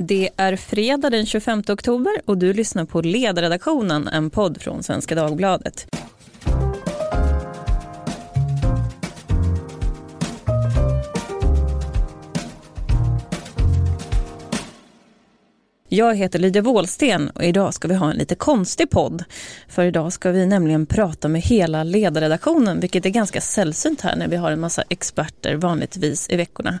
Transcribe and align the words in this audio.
Det 0.00 0.28
är 0.36 0.56
fredag 0.56 1.10
den 1.10 1.26
25 1.26 1.62
oktober 1.68 2.12
och 2.24 2.38
du 2.38 2.52
lyssnar 2.52 2.84
på 2.84 3.00
Ledarredaktionen, 3.00 4.08
en 4.08 4.30
podd 4.30 4.62
från 4.62 4.82
Svenska 4.82 5.14
Dagbladet. 5.14 5.86
Jag 15.98 16.14
heter 16.14 16.38
Lydia 16.38 16.62
Wåhlsten 16.62 17.30
och 17.30 17.44
idag 17.44 17.74
ska 17.74 17.88
vi 17.88 17.94
ha 17.94 18.10
en 18.10 18.16
lite 18.16 18.34
konstig 18.34 18.90
podd. 18.90 19.24
För 19.68 19.84
idag 19.84 20.12
ska 20.12 20.30
vi 20.30 20.46
nämligen 20.46 20.86
prata 20.86 21.28
med 21.28 21.40
hela 21.40 21.84
ledarredaktionen, 21.84 22.80
vilket 22.80 23.06
är 23.06 23.10
ganska 23.10 23.40
sällsynt 23.40 24.00
här 24.00 24.16
när 24.16 24.28
vi 24.28 24.36
har 24.36 24.50
en 24.50 24.60
massa 24.60 24.82
experter 24.88 25.54
vanligtvis 25.54 26.30
i 26.30 26.36
veckorna. 26.36 26.78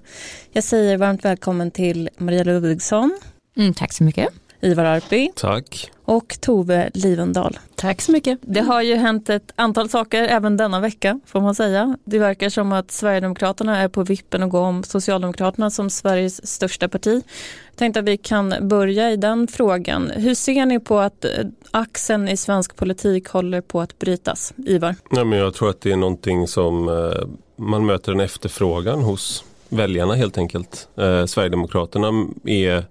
Jag 0.52 0.64
säger 0.64 0.96
varmt 0.96 1.24
välkommen 1.24 1.70
till 1.70 2.08
Maria 2.18 2.44
Ludvigsson. 2.44 3.18
Mm, 3.56 3.74
tack 3.74 3.92
så 3.92 4.04
mycket. 4.04 4.28
Ivar 4.60 4.84
Arpi. 4.84 5.30
Tack. 5.36 5.90
Och 6.04 6.36
Tove 6.40 6.90
Livendal. 6.94 7.58
Tack 7.74 8.00
så 8.00 8.12
mycket. 8.12 8.38
Det 8.42 8.60
har 8.60 8.82
ju 8.82 8.94
hänt 8.94 9.30
ett 9.30 9.52
antal 9.56 9.88
saker 9.88 10.22
även 10.22 10.56
denna 10.56 10.80
vecka 10.80 11.20
får 11.26 11.40
man 11.40 11.54
säga. 11.54 11.96
Det 12.04 12.18
verkar 12.18 12.48
som 12.48 12.72
att 12.72 12.90
Sverigedemokraterna 12.90 13.78
är 13.78 13.88
på 13.88 14.02
vippen 14.02 14.42
att 14.42 14.50
gå 14.50 14.58
om 14.58 14.82
Socialdemokraterna 14.82 15.70
som 15.70 15.90
Sveriges 15.90 16.48
största 16.48 16.88
parti. 16.88 17.22
Jag 17.70 17.76
tänkte 17.76 18.00
att 18.00 18.06
vi 18.06 18.16
kan 18.16 18.54
börja 18.60 19.10
i 19.10 19.16
den 19.16 19.48
frågan. 19.48 20.10
Hur 20.10 20.34
ser 20.34 20.66
ni 20.66 20.80
på 20.80 20.98
att 20.98 21.24
eh, 21.24 21.30
axeln 21.70 22.28
i 22.28 22.36
svensk 22.36 22.76
politik 22.76 23.28
håller 23.28 23.60
på 23.60 23.80
att 23.80 23.98
brytas? 23.98 24.52
Ivar? 24.56 24.94
Nej, 25.10 25.24
men 25.24 25.38
jag 25.38 25.54
tror 25.54 25.70
att 25.70 25.80
det 25.80 25.92
är 25.92 25.96
någonting 25.96 26.48
som 26.48 26.88
eh, 26.88 27.28
man 27.56 27.86
möter 27.86 28.12
en 28.12 28.20
efterfrågan 28.20 29.02
hos 29.02 29.44
väljarna 29.68 30.14
helt 30.14 30.38
enkelt. 30.38 30.88
Eh, 30.96 31.26
Sverigedemokraterna 31.26 32.26
är 32.44 32.84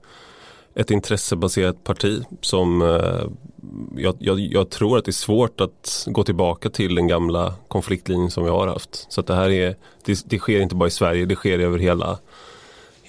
ett 0.77 0.91
intressebaserat 0.91 1.83
parti 1.83 2.23
som 2.41 2.81
eh, 2.81 3.23
jag, 3.95 4.15
jag, 4.19 4.39
jag, 4.39 4.69
tror 4.69 4.97
att 4.97 5.05
det 5.05 5.09
är 5.09 5.13
svårt 5.13 5.61
att 5.61 6.07
gå 6.07 6.23
tillbaka 6.23 6.69
till 6.69 6.95
den 6.95 7.07
gamla 7.07 7.53
konfliktlinjen 7.67 8.31
som 8.31 8.43
vi 8.43 8.49
har 8.49 8.67
haft. 8.67 9.05
Så 9.09 9.21
att 9.21 9.27
det 9.27 9.35
här 9.35 9.49
är, 9.49 9.75
det, 10.05 10.19
det 10.25 10.39
sker 10.39 10.61
inte 10.61 10.75
bara 10.75 10.87
i 10.87 10.91
Sverige, 10.91 11.25
det 11.25 11.35
sker 11.35 11.59
över 11.59 11.79
hela 11.79 12.17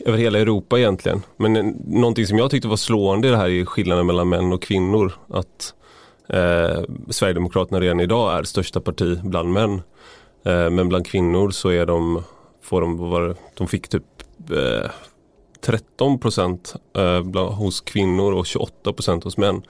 över 0.06 0.18
hela 0.18 0.38
Europa 0.38 0.78
egentligen. 0.78 1.22
Men 1.36 1.56
eh, 1.56 1.64
någonting 1.86 2.26
som 2.26 2.38
jag 2.38 2.50
tyckte 2.50 2.68
var 2.68 2.76
slående 2.76 3.28
i 3.28 3.30
det 3.30 3.36
här 3.36 3.48
är 3.48 3.64
skillnaden 3.64 4.06
mellan 4.06 4.28
män 4.28 4.52
och 4.52 4.62
kvinnor. 4.62 5.12
Att 5.28 5.74
eh, 6.28 6.82
Sverigedemokraterna 7.10 7.80
redan 7.80 8.00
idag 8.00 8.38
är 8.38 8.42
största 8.42 8.80
parti 8.80 9.20
bland 9.22 9.52
män. 9.52 9.82
Eh, 10.44 10.70
men 10.70 10.88
bland 10.88 11.06
kvinnor 11.06 11.50
så 11.50 11.68
är 11.68 11.86
de, 11.86 12.22
får 12.62 12.80
de, 12.80 12.96
var, 12.96 13.36
de 13.54 13.68
fick 13.68 13.88
typ 13.88 14.04
eh, 14.50 14.90
13 15.60 16.12
eh, 16.12 16.18
procent 16.18 16.74
hos 17.50 17.80
kvinnor 17.80 18.32
och 18.32 18.46
28 18.46 18.92
procent 18.92 19.24
hos 19.24 19.36
män. 19.36 19.62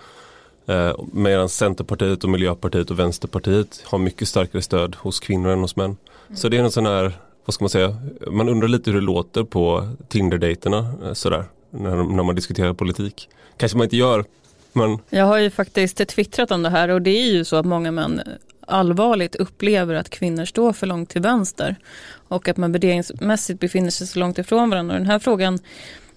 Eh, 0.69 0.97
medan 1.13 1.49
Centerpartiet 1.49 2.25
och 2.25 2.31
Miljöpartiet 2.31 2.91
och 2.91 2.99
Vänsterpartiet 2.99 3.83
har 3.85 3.99
mycket 3.99 4.29
starkare 4.29 4.63
stöd 4.63 4.97
hos 4.97 5.21
kvinnor 5.21 5.51
än 5.51 5.61
hos 5.61 5.77
män. 5.77 5.97
Mm. 6.27 6.37
Så 6.37 6.49
det 6.49 6.57
är 6.57 6.63
en 6.63 6.71
sån 6.71 6.87
här, 6.87 7.13
vad 7.45 7.55
ska 7.55 7.65
man 7.65 7.71
säga, 7.71 7.97
man 8.31 8.49
undrar 8.49 8.69
lite 8.69 8.91
hur 8.91 9.01
det 9.01 9.07
låter 9.07 9.45
på 9.45 9.89
Tinder-dejterna 10.09 10.93
eh, 11.05 11.13
sådär 11.13 11.45
när, 11.71 11.97
när 11.97 12.23
man 12.23 12.35
diskuterar 12.35 12.73
politik. 12.73 13.29
Kanske 13.57 13.79
man 13.79 13.85
inte 13.85 13.97
gör, 13.97 14.25
men... 14.73 14.99
Jag 15.11 15.25
har 15.25 15.39
ju 15.39 15.51
faktiskt 15.51 16.09
twittrat 16.09 16.51
om 16.51 16.63
det 16.63 16.71
här 16.71 16.89
och 16.89 17.03
det 17.03 17.11
är 17.11 17.33
ju 17.33 17.45
så 17.45 17.57
att 17.57 17.67
många 17.67 17.91
män 17.91 18.23
allvarligt 18.69 19.35
upplever 19.35 19.95
att 19.95 20.11
kvinnor 20.11 20.45
står 20.45 20.73
för 20.73 20.87
långt 20.87 21.11
till 21.11 21.23
vänster 21.23 21.77
och 22.29 22.49
att 22.49 22.57
man 22.57 22.73
värderingsmässigt 22.73 23.61
befinner 23.61 23.91
sig 23.91 24.07
så 24.07 24.19
långt 24.19 24.39
ifrån 24.39 24.71
varandra. 24.71 24.95
Och 24.95 25.01
den 25.01 25.11
här 25.11 25.19
frågan, 25.19 25.59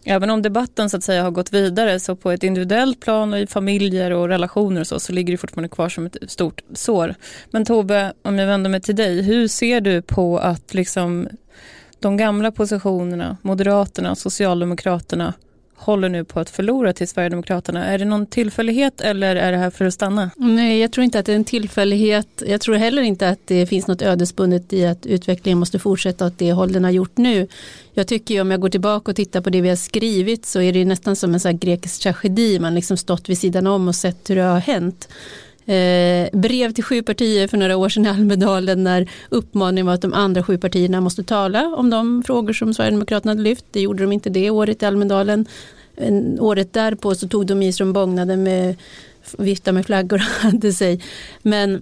även 0.04 0.30
om 0.30 0.42
debatten 0.42 0.90
så 0.90 0.98
att 0.98 1.04
säga 1.04 1.24
har 1.24 1.32
gått 1.32 1.54
vidare 1.54 2.00
så 2.00 2.16
på 2.16 2.32
ett 2.32 2.44
individuellt 2.44 3.00
plan 3.00 3.34
och 3.34 3.40
i 3.40 3.48
familjer 3.48 4.12
och 4.12 4.28
relationer 4.28 4.82
och 4.82 4.88
så, 4.88 5.00
så 5.00 5.14
ligger 5.14 5.34
det 5.34 5.38
fortfarande 5.38 5.70
kvar 5.70 5.90
som 5.90 6.06
ett 6.06 6.18
stort 6.28 6.62
sår. 6.74 7.16
Men 7.52 7.66
Tove, 7.66 8.14
om 8.22 8.40
jag 8.40 8.48
vänder 8.48 8.70
mig 8.70 8.82
till 8.82 8.96
dig, 8.96 9.22
hur 9.22 9.48
ser 9.48 9.82
du 9.82 10.02
på 10.02 10.38
att 10.38 10.74
liksom 10.74 11.28
de 12.00 12.18
gamla 12.18 12.52
positionerna, 12.52 13.38
Moderaterna, 13.42 14.16
Socialdemokraterna 14.16 15.34
håller 15.82 16.10
nu 16.10 16.24
på 16.24 16.40
att 16.40 16.50
förlora 16.50 16.94
till 16.94 17.08
Sverigedemokraterna. 17.08 17.86
Är 17.86 17.98
det 17.98 18.06
någon 18.06 18.26
tillfällighet 18.26 19.02
eller 19.02 19.36
är 19.36 19.52
det 19.52 19.58
här 19.58 19.70
för 19.70 19.86
att 19.86 19.94
stanna? 19.94 20.32
Nej, 20.36 20.80
jag 20.80 20.92
tror 20.92 21.04
inte 21.04 21.20
att 21.20 21.26
det 21.26 21.32
är 21.32 21.36
en 21.36 21.44
tillfällighet. 21.44 22.44
Jag 22.48 22.62
tror 22.62 22.76
heller 22.76 23.02
inte 23.02 23.30
att 23.30 23.40
det 23.46 23.66
finns 23.66 23.88
något 23.88 24.02
ödesbundet 24.02 24.74
i 24.74 24.86
att 24.86 25.06
utvecklingen 25.06 25.60
måste 25.60 25.80
fortsätta 25.80 26.26
åt 26.26 26.38
det 26.38 26.54
håll 26.54 26.72
den 26.72 26.84
har 26.84 26.92
gjort 26.92 27.18
nu. 27.18 27.48
Jag 27.94 28.08
tycker 28.08 28.36
ju 28.36 28.42
om 28.42 28.52
jag 28.52 28.60
går 28.60 28.70
tillbaka 28.70 29.12
och 29.12 29.16
tittar 29.16 29.42
på 29.42 29.50
det 29.50 29.62
vi 29.62 29.70
har 29.70 29.76
skrivit 29.76 30.46
så 30.46 30.62
är 30.62 30.74
det 30.74 30.86
nästan 30.86 31.16
som 31.16 31.34
en 31.34 31.40
sån 31.40 31.58
grekisk 31.58 32.02
tragedi. 32.02 32.60
Man 32.60 32.76
liksom 32.76 32.98
stått 32.98 33.30
vid 33.30 33.38
sidan 33.38 33.68
om 33.68 33.88
och 33.88 33.96
sett 33.96 34.30
hur 34.30 34.36
det 34.36 34.42
har 34.42 34.60
hänt. 34.60 35.08
Eh, 35.66 36.30
brev 36.34 36.72
till 36.72 36.84
sju 36.84 37.02
partier 37.02 37.48
för 37.48 37.58
några 37.58 37.78
år 37.78 37.90
sedan 37.90 38.06
i 38.06 38.10
Almedalen 38.10 38.84
när 38.84 39.10
uppmaningen 39.30 39.86
var 39.86 39.94
att 39.94 40.02
de 40.02 40.14
andra 40.14 40.44
sju 40.44 40.58
partierna 40.58 41.02
måste 41.02 41.24
tala 41.24 41.76
om 41.76 41.90
de 41.90 42.24
frågor 42.24 42.54
som 42.54 42.74
Sverigedemokraterna 42.74 43.32
hade 43.32 43.42
lyft. 43.42 43.66
Det 43.72 43.82
gjorde 43.82 44.04
de 44.04 44.12
inte 44.12 44.30
det 44.30 44.50
året 44.50 44.84
i 44.84 44.86
Almedalen. 44.86 45.46
En, 45.96 46.40
året 46.40 46.74
därpå 46.74 47.16
så 47.16 47.28
tog 47.28 47.46
de 47.46 47.62
i 47.62 47.74
som 47.74 47.94
bågnade 47.94 48.38
med 48.38 48.76
vifta 49.38 49.72
med 49.72 49.86
flaggor 49.86 50.18
och 50.18 50.22
hade 50.52 50.74
sig. 50.74 51.04
Men 51.42 51.82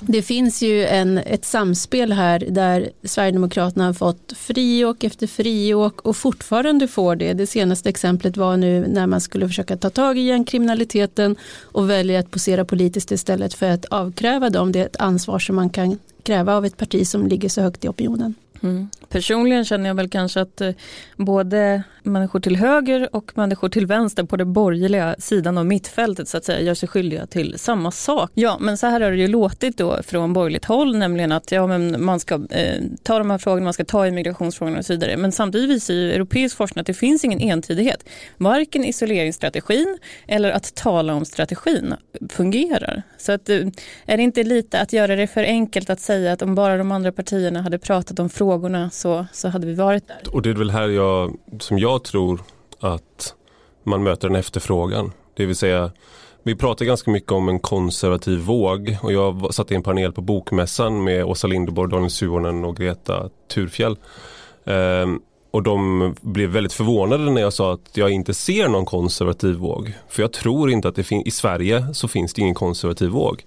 det 0.00 0.22
finns 0.22 0.62
ju 0.62 0.84
en, 0.84 1.18
ett 1.18 1.44
samspel 1.44 2.12
här 2.12 2.44
där 2.48 2.90
Sverigedemokraterna 3.02 3.86
har 3.86 3.92
fått 3.92 4.32
friåk 4.36 5.04
efter 5.04 5.26
friåk 5.26 6.00
och 6.00 6.16
fortfarande 6.16 6.88
får 6.88 7.16
det. 7.16 7.32
Det 7.32 7.46
senaste 7.46 7.88
exemplet 7.88 8.36
var 8.36 8.56
nu 8.56 8.86
när 8.88 9.06
man 9.06 9.20
skulle 9.20 9.48
försöka 9.48 9.76
ta 9.76 9.90
tag 9.90 10.18
i 10.18 10.20
gängkriminaliteten 10.20 11.36
och 11.62 11.90
välja 11.90 12.20
att 12.20 12.30
posera 12.30 12.64
politiskt 12.64 13.10
istället 13.10 13.54
för 13.54 13.70
att 13.70 13.84
avkräva 13.84 14.50
dem 14.50 14.72
det 14.72 14.96
ansvar 14.98 15.38
som 15.38 15.56
man 15.56 15.70
kan 15.70 15.98
kräva 16.22 16.56
av 16.56 16.64
ett 16.64 16.76
parti 16.76 17.06
som 17.06 17.26
ligger 17.26 17.48
så 17.48 17.60
högt 17.60 17.84
i 17.84 17.88
opinionen. 17.88 18.34
Mm. 18.62 18.88
Personligen 19.08 19.64
känner 19.64 19.88
jag 19.88 19.94
väl 19.94 20.08
kanske 20.08 20.40
att 20.40 20.60
eh, 20.60 20.70
både 21.16 21.82
människor 22.02 22.40
till 22.40 22.56
höger 22.56 23.08
och 23.16 23.32
människor 23.34 23.68
till 23.68 23.86
vänster 23.86 24.24
på 24.24 24.36
den 24.36 24.52
borgerliga 24.52 25.16
sidan 25.18 25.58
av 25.58 25.66
mittfältet 25.66 26.28
så 26.28 26.36
att 26.36 26.44
säga 26.44 26.60
gör 26.60 26.74
sig 26.74 26.88
skyldiga 26.88 27.26
till 27.26 27.58
samma 27.58 27.90
sak. 27.90 28.30
Ja, 28.34 28.58
men 28.60 28.76
så 28.76 28.86
här 28.86 29.00
har 29.00 29.10
det 29.10 29.16
ju 29.16 29.28
låtit 29.28 29.76
då 29.76 30.02
från 30.02 30.32
borgerligt 30.32 30.64
håll, 30.64 30.96
nämligen 30.96 31.32
att 31.32 31.52
ja, 31.52 31.66
men 31.66 32.04
man 32.04 32.20
ska 32.20 32.34
eh, 32.50 32.82
ta 33.02 33.18
de 33.18 33.30
här 33.30 33.38
frågorna, 33.38 33.64
man 33.64 33.72
ska 33.72 33.84
ta 33.84 34.06
i 34.06 34.10
migrationsfrågorna 34.10 34.78
och 34.78 34.84
så 34.84 34.92
vidare. 34.92 35.16
Men 35.16 35.32
samtidigt 35.32 35.70
visar 35.70 35.94
ju 35.94 36.12
europeisk 36.12 36.56
forskning 36.56 36.80
att 36.80 36.86
det 36.86 36.94
finns 36.94 37.24
ingen 37.24 37.40
entydighet. 37.40 38.08
Varken 38.36 38.84
isoleringsstrategin 38.84 39.98
eller 40.26 40.50
att 40.50 40.74
tala 40.74 41.14
om 41.14 41.24
strategin 41.24 41.94
fungerar. 42.30 43.02
Så 43.18 43.32
att, 43.32 43.48
eh, 43.48 43.66
är 44.06 44.16
det 44.16 44.22
inte 44.22 44.42
lite 44.42 44.80
att 44.80 44.92
göra 44.92 45.16
det 45.16 45.26
för 45.26 45.42
enkelt 45.42 45.90
att 45.90 46.00
säga 46.00 46.32
att 46.32 46.42
om 46.42 46.54
bara 46.54 46.76
de 46.76 46.92
andra 46.92 47.12
partierna 47.12 47.62
hade 47.62 47.78
pratat 47.78 48.18
om 48.18 48.30
frågorna 48.30 48.90
så, 48.98 49.26
så 49.32 49.48
hade 49.48 49.66
vi 49.66 49.74
varit 49.74 50.08
där. 50.08 50.20
Och 50.32 50.42
det 50.42 50.50
är 50.50 50.54
väl 50.54 50.70
här 50.70 50.88
jag, 50.88 51.36
som 51.60 51.78
jag 51.78 52.04
tror 52.04 52.40
att 52.80 53.34
man 53.82 54.02
möter 54.02 54.28
en 54.28 54.36
efterfrågan. 54.36 55.12
Det 55.34 55.46
vill 55.46 55.56
säga, 55.56 55.90
vi 56.42 56.56
pratar 56.56 56.84
ganska 56.84 57.10
mycket 57.10 57.32
om 57.32 57.48
en 57.48 57.60
konservativ 57.60 58.38
våg 58.38 58.96
och 59.02 59.12
jag 59.12 59.54
satt 59.54 59.70
i 59.70 59.74
en 59.74 59.82
panel 59.82 60.12
på 60.12 60.20
Bokmässan 60.20 61.04
med 61.04 61.24
Åsa 61.24 61.46
Linderborg, 61.46 61.90
Daniel 61.90 62.10
Suhonen 62.10 62.64
och 62.64 62.76
Greta 62.76 63.30
Thurfjell. 63.54 63.96
Ehm, 64.64 65.20
och 65.50 65.62
de 65.62 66.14
blev 66.20 66.50
väldigt 66.50 66.72
förvånade 66.72 67.30
när 67.30 67.40
jag 67.40 67.52
sa 67.52 67.72
att 67.72 67.96
jag 67.96 68.10
inte 68.10 68.34
ser 68.34 68.68
någon 68.68 68.84
konservativ 68.84 69.54
våg. 69.54 69.92
För 70.08 70.22
jag 70.22 70.32
tror 70.32 70.70
inte 70.70 70.88
att 70.88 70.94
det 70.94 71.04
finns, 71.04 71.26
i 71.26 71.30
Sverige 71.30 71.94
så 71.94 72.08
finns 72.08 72.34
det 72.34 72.40
ingen 72.40 72.54
konservativ 72.54 73.08
våg. 73.08 73.44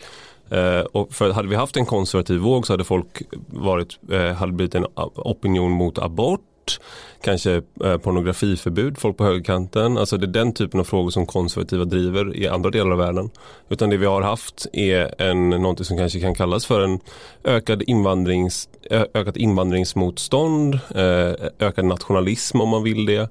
Eh, 0.51 0.81
och 0.81 1.13
för 1.13 1.31
hade 1.31 1.47
vi 1.47 1.55
haft 1.55 1.77
en 1.77 1.85
konservativ 1.85 2.39
våg 2.39 2.67
så 2.67 2.73
hade 2.73 2.83
folk 2.83 3.21
varit, 3.47 3.99
eh, 4.11 4.33
hade 4.33 4.51
blivit 4.51 4.75
en 4.75 4.85
opinion 5.15 5.71
mot 5.71 5.97
abort, 5.97 6.79
kanske 7.23 7.61
eh, 7.83 7.97
pornografiförbud, 7.97 8.97
folk 8.97 9.17
på 9.17 9.23
högerkanten. 9.23 9.97
Alltså 9.97 10.17
det 10.17 10.25
är 10.25 10.43
den 10.43 10.53
typen 10.53 10.79
av 10.79 10.83
frågor 10.83 11.09
som 11.09 11.25
konservativa 11.25 11.85
driver 11.85 12.35
i 12.35 12.47
andra 12.47 12.69
delar 12.69 12.91
av 12.91 12.97
världen. 12.97 13.29
Utan 13.69 13.89
det 13.89 13.97
vi 13.97 14.05
har 14.05 14.21
haft 14.21 14.67
är 14.73 15.21
en, 15.21 15.49
någonting 15.49 15.85
som 15.85 15.97
kanske 15.97 16.19
kan 16.19 16.35
kallas 16.35 16.65
för 16.65 16.81
en 16.81 16.99
ökad 17.43 17.81
invandrings, 17.81 18.69
ökat 19.13 19.37
invandringsmotstånd, 19.37 20.79
eh, 20.95 21.33
ökad 21.59 21.85
nationalism 21.85 22.61
om 22.61 22.69
man 22.69 22.83
vill 22.83 23.05
det. 23.05 23.29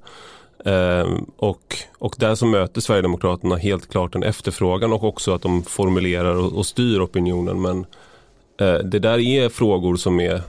Ehm, 0.64 1.26
och, 1.36 1.76
och 1.98 2.14
där 2.18 2.34
så 2.34 2.46
möter 2.46 2.80
Sverigedemokraterna 2.80 3.56
helt 3.56 3.90
klart 3.90 4.14
en 4.14 4.22
efterfrågan 4.22 4.92
och 4.92 5.04
också 5.04 5.34
att 5.34 5.42
de 5.42 5.62
formulerar 5.62 6.34
och, 6.34 6.52
och 6.52 6.66
styr 6.66 7.00
opinionen. 7.00 7.62
Men 7.62 7.86
eh, 8.60 8.78
det 8.84 8.98
där 8.98 9.18
är 9.18 9.48
frågor 9.48 9.96
som 9.96 10.20
är, 10.20 10.42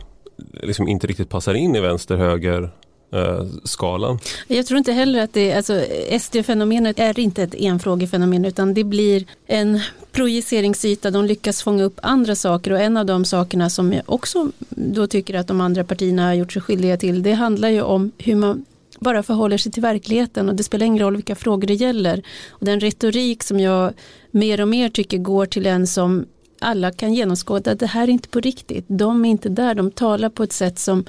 liksom 0.64 0.88
inte 0.88 1.08
riktigt 1.08 1.30
passar 1.30 1.54
in 1.54 1.76
i 1.76 1.80
vänster-höger-skalan. 1.80 4.20
Eh, 4.48 4.58
jag 4.58 4.66
tror 4.66 4.78
inte 4.78 4.92
heller 4.92 5.24
att 5.24 5.34
det, 5.34 5.54
alltså 5.54 5.84
SD-fenomenet 6.20 7.00
är 7.00 7.20
inte 7.20 7.44
ett 7.44 7.56
enfrågefenomen 7.56 8.46
utan 8.46 8.74
det 8.74 8.84
blir 8.84 9.26
en 9.48 9.80
projiceringsyta, 10.12 11.12
de 11.12 11.26
lyckas 11.26 11.64
fånga 11.64 11.84
upp 11.84 12.00
andra 12.04 12.36
saker 12.36 12.72
och 12.72 12.80
en 12.80 12.98
av 12.98 13.06
de 13.06 13.26
sakerna 13.26 13.70
som 13.70 13.94
jag 13.94 14.04
också 14.06 14.52
då 14.70 15.08
tycker 15.08 15.36
att 15.36 15.48
de 15.48 15.62
andra 15.62 15.84
partierna 15.84 16.26
har 16.26 16.34
gjort 16.34 16.54
sig 16.54 16.62
skyldiga 16.62 16.98
till 16.98 17.24
det 17.24 17.34
handlar 17.34 17.70
ju 17.70 17.82
om 17.82 18.12
hur 18.18 18.36
man 18.36 18.66
bara 19.02 19.24
förhåller 19.24 19.58
sig 19.58 19.72
till 19.72 19.82
verkligheten 19.82 20.50
och 20.50 20.56
det 20.56 20.64
spelar 20.64 20.86
ingen 20.86 21.04
roll 21.04 21.16
vilka 21.16 21.36
frågor 21.36 21.68
det 21.68 21.74
gäller. 21.74 22.24
Och 22.50 22.66
den 22.66 22.80
retorik 22.80 23.44
som 23.44 23.60
jag 23.60 23.94
mer 24.32 24.62
och 24.62 24.68
mer 24.68 24.90
tycker 24.90 25.18
går 25.18 25.46
till 25.46 25.66
en 25.66 25.88
som 25.88 26.26
alla 26.60 26.92
kan 26.92 27.14
genomskåda, 27.14 27.76
det 27.76 27.86
här 27.86 28.04
är 28.04 28.08
inte 28.08 28.30
på 28.30 28.40
riktigt. 28.40 28.86
De 28.88 29.26
är 29.26 29.30
inte 29.30 29.50
där, 29.50 29.76
de 29.76 29.92
talar 29.92 30.30
på 30.30 30.44
ett 30.44 30.54
sätt 30.54 30.80
som 30.80 31.06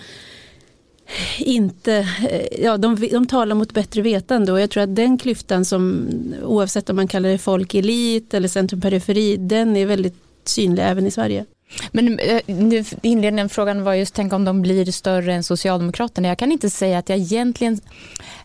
inte, 1.39 1.95
eh, 2.31 2.65
ja 2.65 2.77
de, 2.77 3.09
de 3.11 3.27
talar 3.27 3.55
mot 3.55 3.73
bättre 3.73 4.03
vetande 4.03 4.53
och 4.53 4.61
jag 4.61 4.71
tror 4.71 4.83
att 4.83 4.97
den 4.97 5.19
klyftan 5.19 5.65
som 5.65 6.09
oavsett 6.45 6.91
om 6.91 6.97
man 6.97 7.09
kallar 7.09 7.29
det 7.29 7.39
folk-elit 7.39 8.35
eller 8.35 8.49
centrum-periferi, 8.49 9.37
den 9.37 9.77
är 9.77 9.87
väldigt 9.87 10.17
synlig 10.45 10.83
även 10.83 11.07
i 11.07 11.11
Sverige. 11.11 11.45
Men 11.93 12.19
eh, 12.19 12.41
nu, 12.47 12.85
inledningen 13.03 13.49
frågan 13.49 13.85
var 13.85 13.95
just 13.95 14.15
tänk 14.15 14.33
om 14.33 14.45
de 14.45 14.63
blir 14.63 14.93
större 14.93 15.35
än 15.35 15.45
Socialdemokraterna. 15.45 16.29
Jag 16.29 16.39
kan 16.39 16.53
inte 16.53 16.71
säga 16.71 16.99
att 16.99 17.09
jag 17.09 17.19
egentligen 17.19 17.81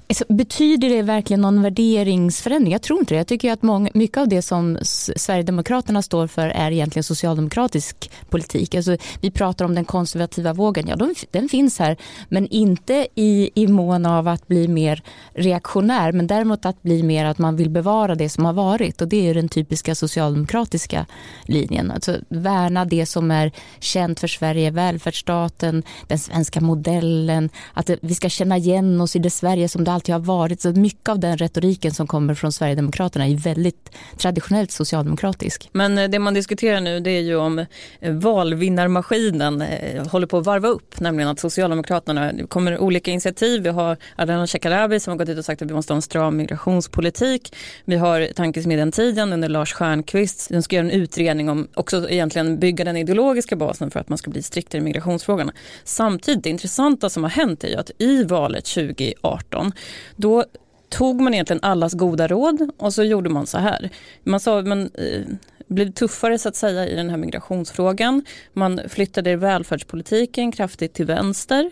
Alltså, 0.10 0.26
betyder 0.30 0.90
det 0.90 1.02
verkligen 1.02 1.42
någon 1.42 1.62
värderingsförändring? 1.62 2.72
Jag 2.72 2.82
tror 2.82 3.00
inte 3.00 3.14
det. 3.14 3.18
Jag 3.18 3.28
tycker 3.28 3.52
att 3.52 3.64
många, 3.64 3.90
mycket 3.94 4.18
av 4.18 4.28
det 4.28 4.42
som 4.42 4.78
Sverigedemokraterna 5.16 6.02
står 6.02 6.28
för 6.28 6.48
är 6.48 6.72
egentligen 6.72 7.04
socialdemokratisk 7.04 8.12
politik. 8.30 8.76
Alltså, 8.76 8.98
vi 9.22 9.32
pratar 9.32 9.66
om 9.66 9.76
den 9.76 9.86
konservativa 9.86 10.54
vågen. 10.54 10.88
Ja, 10.88 10.96
de, 10.96 11.16
den 11.32 11.50
finns 11.50 11.80
här, 11.80 11.98
men 12.30 12.48
inte 12.48 13.08
i, 13.16 13.50
i 13.54 13.68
mån 13.68 14.06
av 14.06 14.28
att 14.28 14.48
bli 14.48 14.68
mer 14.68 15.04
reaktionär, 15.34 16.12
men 16.12 16.28
däremot 16.28 16.66
att 16.66 16.84
bli 16.84 17.04
mer 17.04 17.26
att 17.26 17.38
man 17.38 17.56
vill 17.56 17.70
bevara 17.70 18.16
det 18.16 18.30
som 18.30 18.46
har 18.46 18.54
varit. 18.54 19.02
Och 19.02 19.08
det 19.08 19.30
är 19.30 19.34
den 19.34 19.50
typiska 19.50 19.96
socialdemokratiska 19.96 21.06
linjen. 21.44 21.92
Alltså, 21.92 22.16
värna 22.30 22.86
det 22.86 23.06
som 23.06 23.17
som 23.18 23.32
är 23.32 23.52
känt 23.80 24.20
för 24.20 24.28
Sverige, 24.28 24.72
välfärdsstaten, 24.72 25.84
den 26.08 26.20
svenska 26.20 26.62
modellen, 26.62 27.50
att 27.74 27.90
vi 28.02 28.16
ska 28.16 28.30
känna 28.30 28.58
igen 28.58 29.02
oss 29.02 29.16
i 29.16 29.20
det 29.20 29.30
Sverige 29.30 29.70
som 29.70 29.84
det 29.84 29.92
alltid 29.92 30.16
har 30.16 30.20
varit. 30.20 30.62
Så 30.62 30.70
mycket 30.72 31.10
av 31.10 31.20
den 31.20 31.38
retoriken 31.38 31.92
som 31.92 32.08
kommer 32.08 32.34
från 32.34 32.52
Sverigedemokraterna 32.52 33.28
är 33.28 33.36
väldigt 33.36 33.90
traditionellt 34.18 34.72
socialdemokratisk. 34.72 35.70
Men 35.72 35.98
eh, 35.98 36.10
det 36.10 36.20
man 36.20 36.34
diskuterar 36.34 36.80
nu 36.80 37.00
det 37.00 37.12
är 37.12 37.22
ju 37.22 37.36
om 37.36 37.60
eh, 37.60 38.12
valvinnarmaskinen 38.12 39.62
eh, 39.62 40.08
håller 40.08 40.28
på 40.28 40.38
att 40.38 40.46
varva 40.46 40.68
upp. 40.68 41.00
Nämligen 41.00 41.30
att 41.30 41.40
Socialdemokraterna, 41.40 42.32
kommer 42.48 42.78
olika 42.78 43.12
initiativ. 43.12 43.64
Vi 43.64 43.70
har 43.70 43.98
Ardalan 44.16 44.48
Shekarabi 44.48 45.00
som 45.00 45.12
har 45.12 45.18
gått 45.18 45.30
ut 45.30 45.38
och 45.38 45.46
sagt 45.46 45.62
att 45.62 45.70
vi 45.70 45.74
måste 45.74 45.94
ha 45.94 45.96
en 45.96 46.02
stram 46.02 46.38
migrationspolitik. 46.38 47.56
Vi 47.86 47.96
har 47.96 48.34
tankesmedjan 48.36 48.92
Tiden 48.92 49.34
under 49.34 49.50
Lars 49.50 49.74
Stjernkvist. 49.74 50.50
den 50.50 50.64
ska 50.64 50.76
göra 50.76 50.86
en 50.86 50.92
utredning 50.92 51.50
om 51.50 51.68
också 51.74 52.10
egentligen 52.10 52.60
bygga 52.60 52.86
den 52.86 52.98
ideologiska 53.08 53.56
basen 53.56 53.92
för 53.92 54.00
att 54.00 54.10
man 54.10 54.18
ska 54.18 54.32
bli 54.32 54.44
striktare 54.44 54.82
i 54.82 54.84
migrationsfrågan. 54.84 55.52
Samtidigt, 55.84 56.44
det 56.44 56.50
intressanta 56.50 57.10
som 57.10 57.24
har 57.24 57.30
hänt 57.30 57.64
är 57.64 57.68
ju 57.68 57.76
att 57.76 57.92
i 57.98 58.24
valet 58.24 58.66
2018 58.66 59.72
då 60.16 60.46
tog 60.90 61.22
man 61.22 61.34
egentligen 61.34 61.64
allas 61.64 61.94
goda 61.94 62.28
råd 62.28 62.70
och 62.78 62.94
så 62.94 63.04
gjorde 63.04 63.30
man 63.30 63.48
så 63.48 63.58
här. 63.58 63.90
Man 64.24 64.40
sa, 64.40 64.62
men 64.62 64.92
eh, 64.94 65.22
blev 65.68 65.92
tuffare 65.92 66.38
så 66.38 66.50
att 66.50 66.56
säga 66.56 66.88
i 66.88 66.96
den 66.96 67.10
här 67.10 67.18
migrationsfrågan. 67.18 68.26
Man 68.54 68.82
flyttade 68.90 69.36
välfärdspolitiken 69.36 70.52
kraftigt 70.52 70.94
till 70.94 71.06
vänster. 71.06 71.72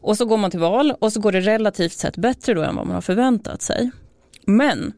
Och 0.00 0.16
så 0.16 0.24
går 0.24 0.36
man 0.36 0.50
till 0.50 0.60
val 0.60 0.94
och 0.98 1.12
så 1.12 1.20
går 1.20 1.32
det 1.32 1.40
relativt 1.40 1.92
sett 1.92 2.16
bättre 2.16 2.54
då 2.54 2.62
än 2.62 2.76
vad 2.76 2.86
man 2.86 2.94
har 2.94 3.02
förväntat 3.02 3.62
sig. 3.62 3.90
Men 4.44 4.92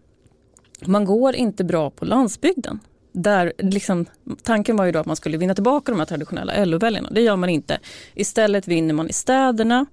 man 0.85 1.05
går 1.05 1.35
inte 1.35 1.65
bra 1.65 1.91
på 1.91 2.05
landsbygden. 2.05 2.81
Där 3.13 3.53
liksom, 3.59 4.07
tanken 4.43 4.77
var 4.77 4.85
ju 4.85 4.93
då 4.93 4.99
att 4.99 5.07
man 5.07 5.17
skulle 5.17 5.37
vinna 5.37 5.55
tillbaka 5.55 5.93
de 5.93 5.99
här 5.99 6.07
traditionella 6.07 6.65
LO-väljarna. 6.65 7.09
Det 7.11 7.21
gör 7.21 7.37
man 7.37 7.49
inte. 7.49 7.79
Istället 8.15 8.69
vinner 8.69 8.95
man 8.95 9.09
i 9.09 9.13
städerna 9.13 9.87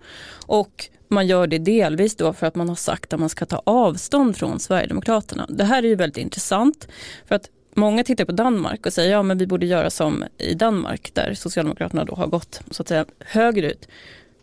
och 0.45 0.89
man 1.07 1.27
gör 1.27 1.47
det 1.47 1.57
delvis 1.57 2.15
då 2.15 2.33
för 2.33 2.47
att 2.47 2.55
man 2.55 2.69
har 2.69 2.75
sagt 2.75 3.13
att 3.13 3.19
man 3.19 3.29
ska 3.29 3.45
ta 3.45 3.61
avstånd 3.65 4.37
från 4.37 4.59
Sverigedemokraterna. 4.59 5.45
Det 5.49 5.63
här 5.63 5.83
är 5.83 5.87
ju 5.87 5.95
väldigt 5.95 6.17
intressant 6.17 6.87
för 7.25 7.35
att 7.35 7.49
många 7.75 8.03
tittar 8.03 8.25
på 8.25 8.31
Danmark 8.31 8.85
och 8.85 8.93
säger 8.93 9.11
ja 9.11 9.23
men 9.23 9.37
vi 9.37 9.47
borde 9.47 9.65
göra 9.65 9.89
som 9.89 10.23
i 10.37 10.53
Danmark 10.53 11.11
där 11.13 11.33
Socialdemokraterna 11.33 12.05
då 12.05 12.15
har 12.15 12.27
gått 12.27 12.61
så 12.71 12.81
att 12.81 12.87
säga 12.87 13.05
högerut. 13.19 13.87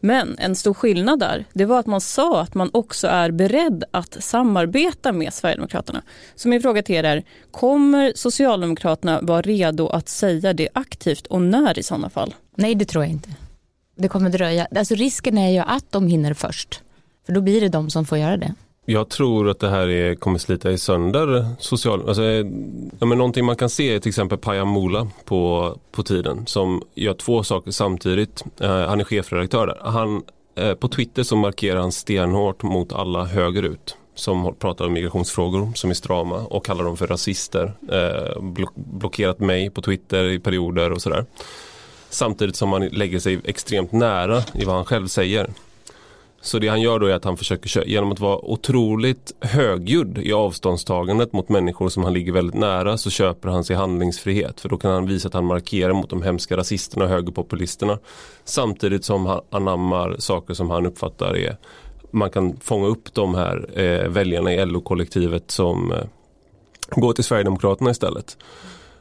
Men 0.05 0.37
en 0.39 0.56
stor 0.56 0.75
skillnad 0.75 1.19
där, 1.19 1.45
det 1.53 1.65
var 1.65 1.79
att 1.79 1.87
man 1.87 2.01
sa 2.01 2.41
att 2.41 2.55
man 2.55 2.71
också 2.73 3.09
är 3.09 3.31
beredd 3.31 3.85
att 3.91 4.17
samarbeta 4.25 5.12
med 5.12 5.35
Sverigedemokraterna. 5.35 6.03
Så 6.35 6.49
min 6.49 6.62
fråga 6.62 6.83
till 6.83 6.95
er 6.95 7.05
är, 7.05 7.25
kommer 7.51 8.12
Socialdemokraterna 8.17 9.21
vara 9.21 9.43
redo 9.43 9.89
att 9.89 10.09
säga 10.09 10.53
det 10.53 10.69
aktivt 10.75 11.27
och 11.27 11.43
när 11.43 11.79
i 11.79 11.83
sådana 11.83 12.11
fall? 12.11 12.35
Nej, 12.55 12.75
det 12.75 12.85
tror 12.85 13.05
jag 13.05 13.11
inte. 13.11 13.31
Det 13.97 14.09
kommer 14.09 14.31
dröja. 14.31 14.67
Alltså 14.77 14.95
risken 14.95 15.39
är 15.39 15.51
ju 15.51 15.59
att 15.59 15.93
de 15.93 16.07
hinner 16.07 16.35
först. 16.35 16.83
För 17.27 17.33
då 17.33 17.41
blir 17.41 17.61
det 17.61 17.69
de 17.69 17.91
som 17.91 18.07
får 18.07 18.19
göra 18.19 18.37
det. 18.37 18.55
Jag 18.87 19.09
tror 19.09 19.49
att 19.49 19.59
det 19.59 19.69
här 19.69 19.89
är, 19.89 20.15
kommer 20.15 20.39
slita 20.39 20.71
i 20.71 20.79
sönder 20.79 21.47
social, 21.59 22.09
alltså, 22.09 22.23
eh, 22.23 22.47
ja, 22.99 23.07
men 23.07 23.19
någonting 23.19 23.45
man 23.45 23.57
kan 23.57 23.71
se 23.71 23.95
är 23.95 24.01
till 24.01 24.09
exempel 24.09 24.39
Payamula 24.39 25.09
på, 25.25 25.75
på 25.93 26.03
tiden 26.03 26.47
som 26.47 26.83
gör 26.95 27.15
två 27.15 27.43
saker 27.43 27.71
samtidigt. 27.71 28.45
Eh, 28.61 28.87
han 28.87 29.01
är 29.01 29.05
chefredaktör 29.05 29.67
där. 29.67 29.79
Han, 29.83 30.23
eh, 30.55 30.75
på 30.75 30.89
Twitter 30.89 31.23
så 31.23 31.37
markerar 31.37 31.81
han 31.81 31.93
stenhårt 31.93 32.63
mot 32.63 32.93
alla 32.93 33.25
högerut 33.25 33.97
som 34.15 34.55
pratar 34.59 34.87
om 34.87 34.93
migrationsfrågor 34.93 35.73
som 35.75 35.91
är 35.91 35.95
strama 35.95 36.37
och 36.37 36.67
kallar 36.67 36.85
dem 36.85 36.97
för 36.97 37.07
rasister. 37.07 37.73
Eh, 37.93 38.43
block, 38.43 38.73
blockerat 38.75 39.41
mig 39.41 39.71
på 39.71 39.83
Twitter 39.83 40.25
i 40.25 40.39
perioder 40.39 40.93
och 40.93 41.03
sådär. 41.03 41.25
Samtidigt 42.11 42.57
som 42.57 42.73
han 42.73 42.87
lägger 42.87 43.19
sig 43.19 43.41
extremt 43.45 43.93
nära 43.93 44.43
i 44.55 44.65
vad 44.65 44.75
han 44.75 44.85
själv 44.85 45.07
säger. 45.07 45.51
Så 46.44 46.58
det 46.58 46.69
han 46.69 46.81
gör 46.81 46.99
då 46.99 47.06
är 47.06 47.14
att 47.14 47.25
han 47.25 47.37
försöker, 47.37 47.85
genom 47.85 48.12
att 48.12 48.20
vara 48.20 48.44
otroligt 48.44 49.32
högljudd 49.41 50.19
i 50.19 50.32
avståndstagandet 50.32 51.32
mot 51.32 51.49
människor 51.49 51.88
som 51.88 52.05
han 52.05 52.12
ligger 52.12 52.32
väldigt 52.32 52.55
nära 52.55 52.99
så 52.99 53.11
köper 53.11 53.49
han 53.49 53.64
sig 53.64 53.76
handlingsfrihet. 53.76 54.61
För 54.61 54.69
då 54.69 54.76
kan 54.76 54.91
han 54.91 55.06
visa 55.06 55.29
att 55.29 55.35
han 55.35 55.44
markerar 55.44 55.93
mot 55.93 56.11
de 56.11 56.23
hemska 56.23 56.56
rasisterna 56.56 57.05
och 57.05 57.11
högerpopulisterna. 57.11 57.99
Samtidigt 58.44 59.05
som 59.05 59.26
han 59.26 59.41
anammar 59.50 60.17
saker 60.19 60.55
som 60.55 60.70
han 60.70 60.87
uppfattar 60.87 61.37
är 61.37 61.56
man 62.11 62.31
kan 62.31 62.56
fånga 62.56 62.87
upp 62.87 63.14
de 63.14 63.35
här 63.35 63.81
eh, 63.81 64.08
väljarna 64.08 64.55
i 64.55 64.67
LO-kollektivet 64.67 65.50
som 65.50 65.93
eh, 65.93 66.05
går 66.90 67.12
till 67.12 67.25
Sverigedemokraterna 67.25 67.90
istället. 67.90 68.37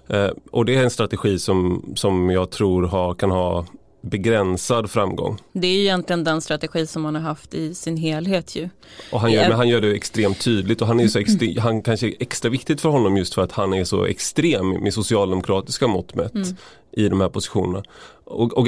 Eh, 0.07 0.29
och 0.51 0.65
det 0.65 0.75
är 0.75 0.83
en 0.83 0.89
strategi 0.89 1.39
som, 1.39 1.85
som 1.95 2.29
jag 2.29 2.51
tror 2.51 2.83
ha, 2.83 3.13
kan 3.13 3.31
ha 3.31 3.65
begränsad 4.03 4.91
framgång. 4.91 5.37
Det 5.51 5.67
är 5.67 5.79
egentligen 5.79 6.23
den 6.23 6.41
strategi 6.41 6.87
som 6.87 7.01
man 7.01 7.15
har 7.15 7.21
haft 7.21 7.53
i 7.53 7.73
sin 7.73 7.97
helhet 7.97 8.55
ju. 8.55 8.69
Och 9.11 9.19
han 9.19 9.31
gör, 9.31 9.49
men 9.49 9.57
han 9.57 9.67
gör 9.67 9.81
det 9.81 9.95
extremt 9.95 10.41
tydligt 10.41 10.81
och 10.81 10.87
han 10.87 10.99
är 10.99 11.07
så 11.07 11.19
extre, 11.19 11.61
han 11.61 11.81
kanske 11.81 12.07
är 12.07 12.13
extra 12.19 12.49
viktigt 12.49 12.81
för 12.81 12.89
honom 12.89 13.17
just 13.17 13.33
för 13.33 13.41
att 13.41 13.51
han 13.51 13.73
är 13.73 13.83
så 13.83 14.05
extrem 14.05 14.69
med 14.69 14.93
socialdemokratiska 14.93 15.87
mått 15.87 16.15
mätt 16.15 16.35
mm. 16.35 16.47
i 16.91 17.09
de 17.09 17.21
här 17.21 17.29
positionerna. 17.29 17.83
Och, 18.23 18.53
och 18.53 18.67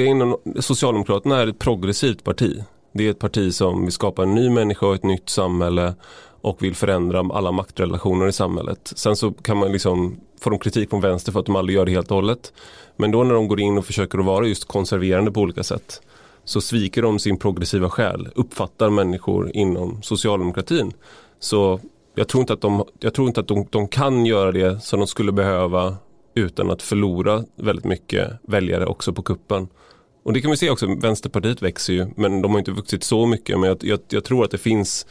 Socialdemokraterna 0.60 1.42
är 1.42 1.48
ett 1.48 1.60
progressivt 1.60 2.24
parti. 2.24 2.64
Det 2.92 3.08
är 3.08 3.12
ett 3.12 3.20
parti 3.20 3.54
som 3.54 3.84
vill 3.84 3.92
skapa 3.92 4.24
en 4.24 4.36
ny 4.36 4.50
människa 4.50 4.86
och 4.88 4.96
ett 4.96 5.04
nytt 5.04 5.30
samhälle 5.30 5.94
och 6.46 6.64
vill 6.64 6.76
förändra 6.76 7.20
alla 7.20 7.52
maktrelationer 7.52 8.28
i 8.28 8.32
samhället. 8.32 8.94
Sen 8.96 9.16
så 9.16 9.32
kan 9.32 9.58
man 9.58 9.72
liksom 9.72 10.18
få 10.40 10.50
de 10.50 10.60
kritik 10.60 10.90
från 10.90 11.02
vänster 11.02 11.32
för 11.32 11.40
att 11.40 11.46
de 11.46 11.56
aldrig 11.56 11.76
gör 11.76 11.86
det 11.86 11.92
helt 11.92 12.12
och 12.12 12.16
hållet. 12.16 12.54
Men 12.96 13.12
då 13.12 13.24
när 13.24 13.34
de 13.34 13.48
går 13.48 13.60
in 13.60 13.78
och 13.78 13.86
försöker 13.86 14.20
att 14.20 14.26
vara 14.26 14.48
just 14.48 14.66
konserverande 14.66 15.32
på 15.32 15.42
olika 15.42 15.64
sätt 15.64 16.02
så 16.44 16.62
sviker 16.62 17.02
de 17.02 17.20
sin 17.20 17.38
progressiva 17.38 17.90
själ, 17.90 18.30
uppfattar 18.36 18.90
människor 18.90 19.52
inom 19.54 20.02
socialdemokratin. 20.02 20.94
Så 21.40 21.80
jag 22.16 22.28
tror 22.28 22.42
inte 22.42 22.54
att 22.54 22.62
de, 22.62 22.84
jag 23.00 23.14
tror 23.14 23.28
inte 23.28 23.40
att 23.40 23.48
de, 23.48 23.68
de 23.70 23.88
kan 23.88 24.26
göra 24.26 24.52
det 24.52 24.84
som 24.84 25.00
de 25.00 25.08
skulle 25.08 25.32
behöva 25.32 25.98
utan 26.34 26.72
att 26.72 26.82
förlora 26.82 27.44
väldigt 27.56 27.86
mycket 27.86 28.32
väljare 28.42 28.86
också 28.86 29.14
på 29.14 29.22
kuppen. 29.22 29.68
Och 30.24 30.34
det 30.34 30.42
kan 30.42 30.52
vi 30.52 30.58
se 30.58 30.70
också, 30.70 30.96
Vänsterpartiet 31.02 31.62
växer 31.62 31.94
ju 31.94 32.08
men 32.16 32.42
de 32.42 32.52
har 32.52 32.60
inte 32.60 32.72
vuxit 32.72 33.04
så 33.04 33.26
mycket 33.26 33.60
men 33.60 33.70
jag, 33.70 33.78
jag, 33.82 34.00
jag 34.10 34.24
tror 34.24 34.44
att 34.44 34.52
det 34.52 34.58
finns 34.58 35.06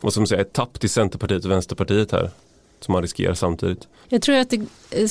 vad 0.00 0.12
som 0.12 0.26
säger, 0.26 0.42
ett 0.42 0.52
tapp 0.52 0.80
till 0.80 0.90
Centerpartiet 0.90 1.44
och 1.44 1.50
Vänsterpartiet 1.50 2.12
här 2.12 2.30
som 2.84 2.92
man 2.92 3.02
riskerar 3.02 3.34
samtidigt. 3.34 3.88
Jag 4.08 4.22
tror 4.22 4.36
att 4.36 4.50
det, 4.50 4.58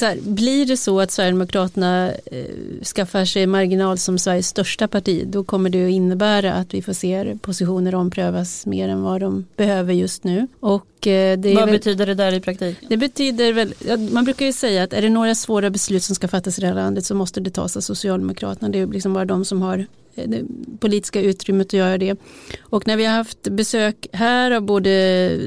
här, 0.01 0.29
blir 0.29 0.65
det 0.65 0.77
så 0.77 0.99
att 0.99 1.11
Sverigedemokraterna 1.11 2.11
eh, 2.11 2.83
skaffar 2.83 3.25
sig 3.25 3.47
marginal 3.47 3.97
som 3.97 4.17
Sveriges 4.17 4.47
största 4.47 4.87
parti 4.87 5.23
då 5.27 5.43
kommer 5.43 5.69
det 5.69 5.85
att 5.85 5.91
innebära 5.91 6.53
att 6.53 6.73
vi 6.73 6.81
får 6.81 6.93
se 6.93 7.37
positioner 7.41 7.95
omprövas 7.95 8.65
mer 8.65 8.89
än 8.89 9.01
vad 9.01 9.21
de 9.21 9.45
behöver 9.55 9.93
just 9.93 10.23
nu. 10.23 10.47
Och 10.59 10.87
Och 11.03 11.07
eh, 11.07 11.39
det 11.39 11.53
Vad 11.53 11.65
väl, 11.65 11.71
betyder 11.71 12.05
det 12.05 12.15
där 12.15 12.33
i 12.33 12.39
praktiken? 12.39 12.89
Det 12.89 12.97
betyder 12.97 13.53
väl, 13.53 13.73
man 14.11 14.23
brukar 14.23 14.45
ju 14.45 14.53
säga 14.53 14.83
att 14.83 14.93
är 14.93 15.01
det 15.01 15.09
några 15.09 15.35
svåra 15.35 15.69
beslut 15.69 16.03
som 16.03 16.15
ska 16.15 16.27
fattas 16.27 16.57
i 16.57 16.61
det 16.61 16.67
här 16.67 16.75
landet 16.75 17.05
så 17.05 17.15
måste 17.15 17.39
det 17.39 17.49
tas 17.49 17.77
av 17.77 17.81
Socialdemokraterna. 17.81 18.69
Det 18.69 18.79
är 18.79 18.87
liksom 18.87 19.13
bara 19.13 19.25
de 19.25 19.45
som 19.45 19.61
har 19.61 19.77
Eh, 19.77 20.02
Eh, 20.15 20.29
det 20.29 20.43
politiska 20.79 21.21
utrymmet 21.21 21.67
att 21.67 21.73
göra 21.73 21.97
det. 21.97 22.15
Och 22.61 22.87
när 22.87 22.97
vi 22.97 23.05
har 23.05 23.13
haft 23.13 23.43
besök 23.43 24.07
här 24.13 24.51
av 24.51 24.61
både, 24.61 25.39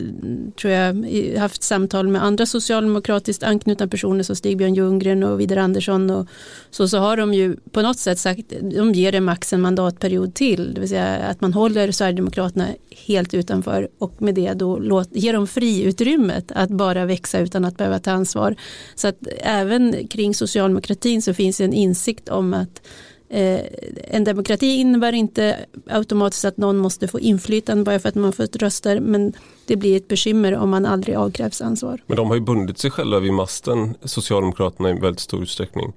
tror 0.61 0.73
jag, 0.73 1.07
haft 1.39 1.63
samtal 1.63 2.09
med 2.09 2.25
andra 2.25 2.47
socialdemokratiskt 2.47 3.43
anknutna 3.43 3.89
personer 3.89 4.23
som 4.23 4.37
Stig-Björn 4.37 4.75
Ljunggren 4.75 5.23
och 5.23 5.41
Vidar 5.41 5.57
Andersson 5.57 6.11
och 6.11 6.27
så, 6.71 6.89
så 6.89 6.99
har 6.99 7.17
de 7.17 7.35
ju 7.35 7.57
på 7.71 7.83
något 7.83 7.99
sätt 7.99 8.19
sagt, 8.19 8.53
de 8.63 8.93
ger 8.93 9.13
det 9.13 9.21
max 9.21 9.53
en 9.53 9.61
mandatperiod 9.61 10.35
till, 10.35 10.75
det 10.75 10.81
vill 10.81 10.89
säga 10.89 11.17
att 11.17 11.41
man 11.41 11.53
håller 11.53 11.93
Sverigedemokraterna 11.93 12.67
helt 13.07 13.35
utanför 13.35 13.89
och 13.99 14.23
med 14.23 14.35
det 14.35 14.53
då 14.53 14.79
låt, 14.79 15.09
ger 15.13 15.33
dem 15.33 15.47
friutrymmet 15.47 16.53
att 16.55 16.71
bara 16.71 17.05
växa 17.05 17.39
utan 17.39 17.65
att 17.65 17.77
behöva 17.77 17.99
ta 17.99 18.11
ansvar. 18.11 18.57
Så 18.95 19.09
att 19.09 19.17
även 19.39 20.09
kring 20.09 20.35
socialdemokratin 20.35 21.23
så 21.23 21.35
finns 21.35 21.61
en 21.61 21.73
insikt 21.73 22.29
om 22.29 22.55
att 22.55 22.81
Eh, 23.29 23.61
en 24.05 24.25
demokrati 24.25 24.77
innebär 24.77 25.13
inte 25.13 25.67
automatiskt 25.91 26.45
att 26.45 26.57
någon 26.57 26.77
måste 26.77 27.09
få 27.09 27.21
inflytande 27.21 27.85
bara 27.85 27.99
för 27.99 28.09
att 28.09 28.15
man 28.15 28.33
fått 28.33 28.57
röster 28.57 29.01
men 29.01 29.33
det 29.67 29.77
blir 29.77 29.97
ett 29.97 30.09
bekymmer 30.09 30.57
om 30.57 30.71
man 30.71 30.87
aldrig 30.87 31.17
avkrävs 31.17 31.61
ansvar. 31.61 32.03
Men 32.07 32.17
de 32.17 32.29
har 32.29 32.35
ju 32.35 32.41
bundit 32.41 32.79
sig 32.79 32.91
själva 32.91 33.21
vid 33.21 33.33
masten, 33.33 33.95
Socialdemokraterna 34.05 34.91
i 34.91 34.93
väldigt 34.93 35.21
stor 35.21 35.43
utsträckning. 35.43 35.93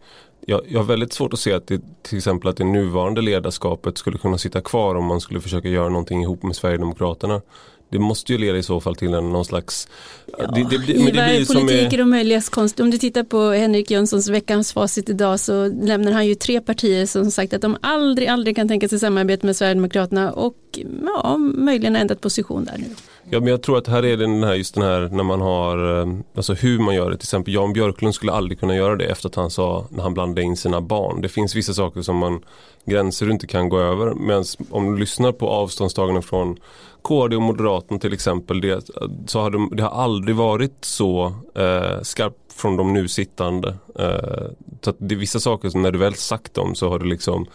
Jag, 0.45 0.61
jag 0.67 0.79
har 0.79 0.85
väldigt 0.85 1.13
svårt 1.13 1.33
att 1.33 1.39
se 1.39 1.53
att 1.53 1.67
det, 1.67 1.81
till 2.01 2.17
exempel 2.17 2.49
att 2.49 2.57
det 2.57 2.63
nuvarande 2.63 3.21
ledarskapet 3.21 3.97
skulle 3.97 4.17
kunna 4.17 4.37
sitta 4.37 4.61
kvar 4.61 4.95
om 4.95 5.05
man 5.05 5.21
skulle 5.21 5.41
försöka 5.41 5.69
göra 5.69 5.89
någonting 5.89 6.21
ihop 6.21 6.43
med 6.43 6.55
Sverigedemokraterna 6.55 7.41
det 7.89 7.99
måste 7.99 8.31
ju 8.31 8.37
leda 8.37 8.57
i 8.57 8.63
så 8.63 8.79
fall 8.79 8.95
till 8.95 9.13
en, 9.13 9.31
någon 9.31 9.45
slags... 9.45 9.87
Ja, 10.37 10.47
det, 10.47 10.63
det, 10.63 10.93
men 10.97 11.05
det 11.05 11.11
blir 11.11 11.45
politik 11.45 11.93
är 11.93 11.97
de 11.97 12.09
möjligas 12.09 12.49
konst. 12.49 12.79
Om 12.79 12.91
du 12.91 12.97
tittar 12.97 13.23
på 13.23 13.49
Henrik 13.51 13.91
Jönssons 13.91 14.29
veckans 14.29 14.73
facit 14.73 15.09
idag 15.09 15.39
så 15.39 15.67
lämnar 15.67 16.11
han 16.11 16.27
ju 16.27 16.35
tre 16.35 16.61
partier 16.61 17.05
som 17.05 17.31
sagt 17.31 17.53
att 17.53 17.61
de 17.61 17.77
aldrig, 17.81 18.27
aldrig 18.27 18.55
kan 18.55 18.67
tänka 18.67 18.89
sig 18.89 18.99
samarbete 18.99 19.45
med 19.45 19.55
Sverigedemokraterna 19.55 20.31
och 20.31 20.79
ja, 21.05 21.37
möjligen 21.37 21.95
ändrat 21.95 22.21
position 22.21 22.65
där 22.65 22.77
nu. 22.77 22.85
Ja, 23.31 23.39
men 23.39 23.47
jag 23.47 23.61
tror 23.61 23.77
att 23.77 23.87
här 23.87 24.05
är 24.05 24.17
den 24.17 24.43
här, 24.43 24.53
just 24.53 24.75
den 24.75 24.83
här 24.83 25.09
när 25.11 25.23
man 25.23 25.41
har, 25.41 26.01
eh, 26.01 26.07
alltså 26.35 26.53
hur 26.53 26.79
man 26.79 26.95
gör 26.95 27.09
det. 27.11 27.17
Till 27.17 27.25
exempel 27.25 27.53
Jan 27.53 27.73
Björklund 27.73 28.15
skulle 28.15 28.31
aldrig 28.31 28.59
kunna 28.59 28.75
göra 28.75 28.95
det 28.95 29.05
efter 29.05 29.29
att 29.29 29.35
han 29.35 29.49
sa 29.49 29.85
när 29.89 30.03
han 30.03 30.13
blandade 30.13 30.41
in 30.41 30.57
sina 30.57 30.81
barn. 30.81 31.21
Det 31.21 31.29
finns 31.29 31.55
vissa 31.55 31.73
saker 31.73 32.01
som 32.01 32.17
man, 32.17 32.41
gränser 32.85 33.25
du 33.25 33.31
inte 33.31 33.47
kan 33.47 33.69
gå 33.69 33.79
över. 33.79 34.13
Men 34.13 34.43
om 34.69 34.91
du 34.91 34.99
lyssnar 34.99 35.31
på 35.31 35.49
avståndstagande 35.49 36.21
från 36.21 36.57
KD 37.01 37.35
och 37.35 37.41
Moderaterna 37.41 37.99
till 37.99 38.13
exempel, 38.13 38.61
det, 38.61 38.89
så 39.27 39.39
har 39.39 39.49
de, 39.49 39.69
det 39.75 39.83
har 39.83 40.03
aldrig 40.03 40.35
varit 40.35 40.85
så 40.85 41.33
eh, 41.55 42.01
skarpt 42.01 42.53
från 42.53 42.77
de 42.77 42.93
nu 42.93 43.07
sittande. 43.07 43.75
Eh, 43.99 44.45
så 44.81 44.89
att 44.89 44.95
det 44.99 45.15
är 45.15 45.19
vissa 45.19 45.39
saker 45.39 45.69
som 45.69 45.81
när 45.81 45.91
du 45.91 45.99
väl 45.99 46.15
sagt 46.15 46.53
dem 46.53 46.75
så 46.75 46.89
har 46.89 46.99
du 46.99 47.05
liksom 47.05 47.45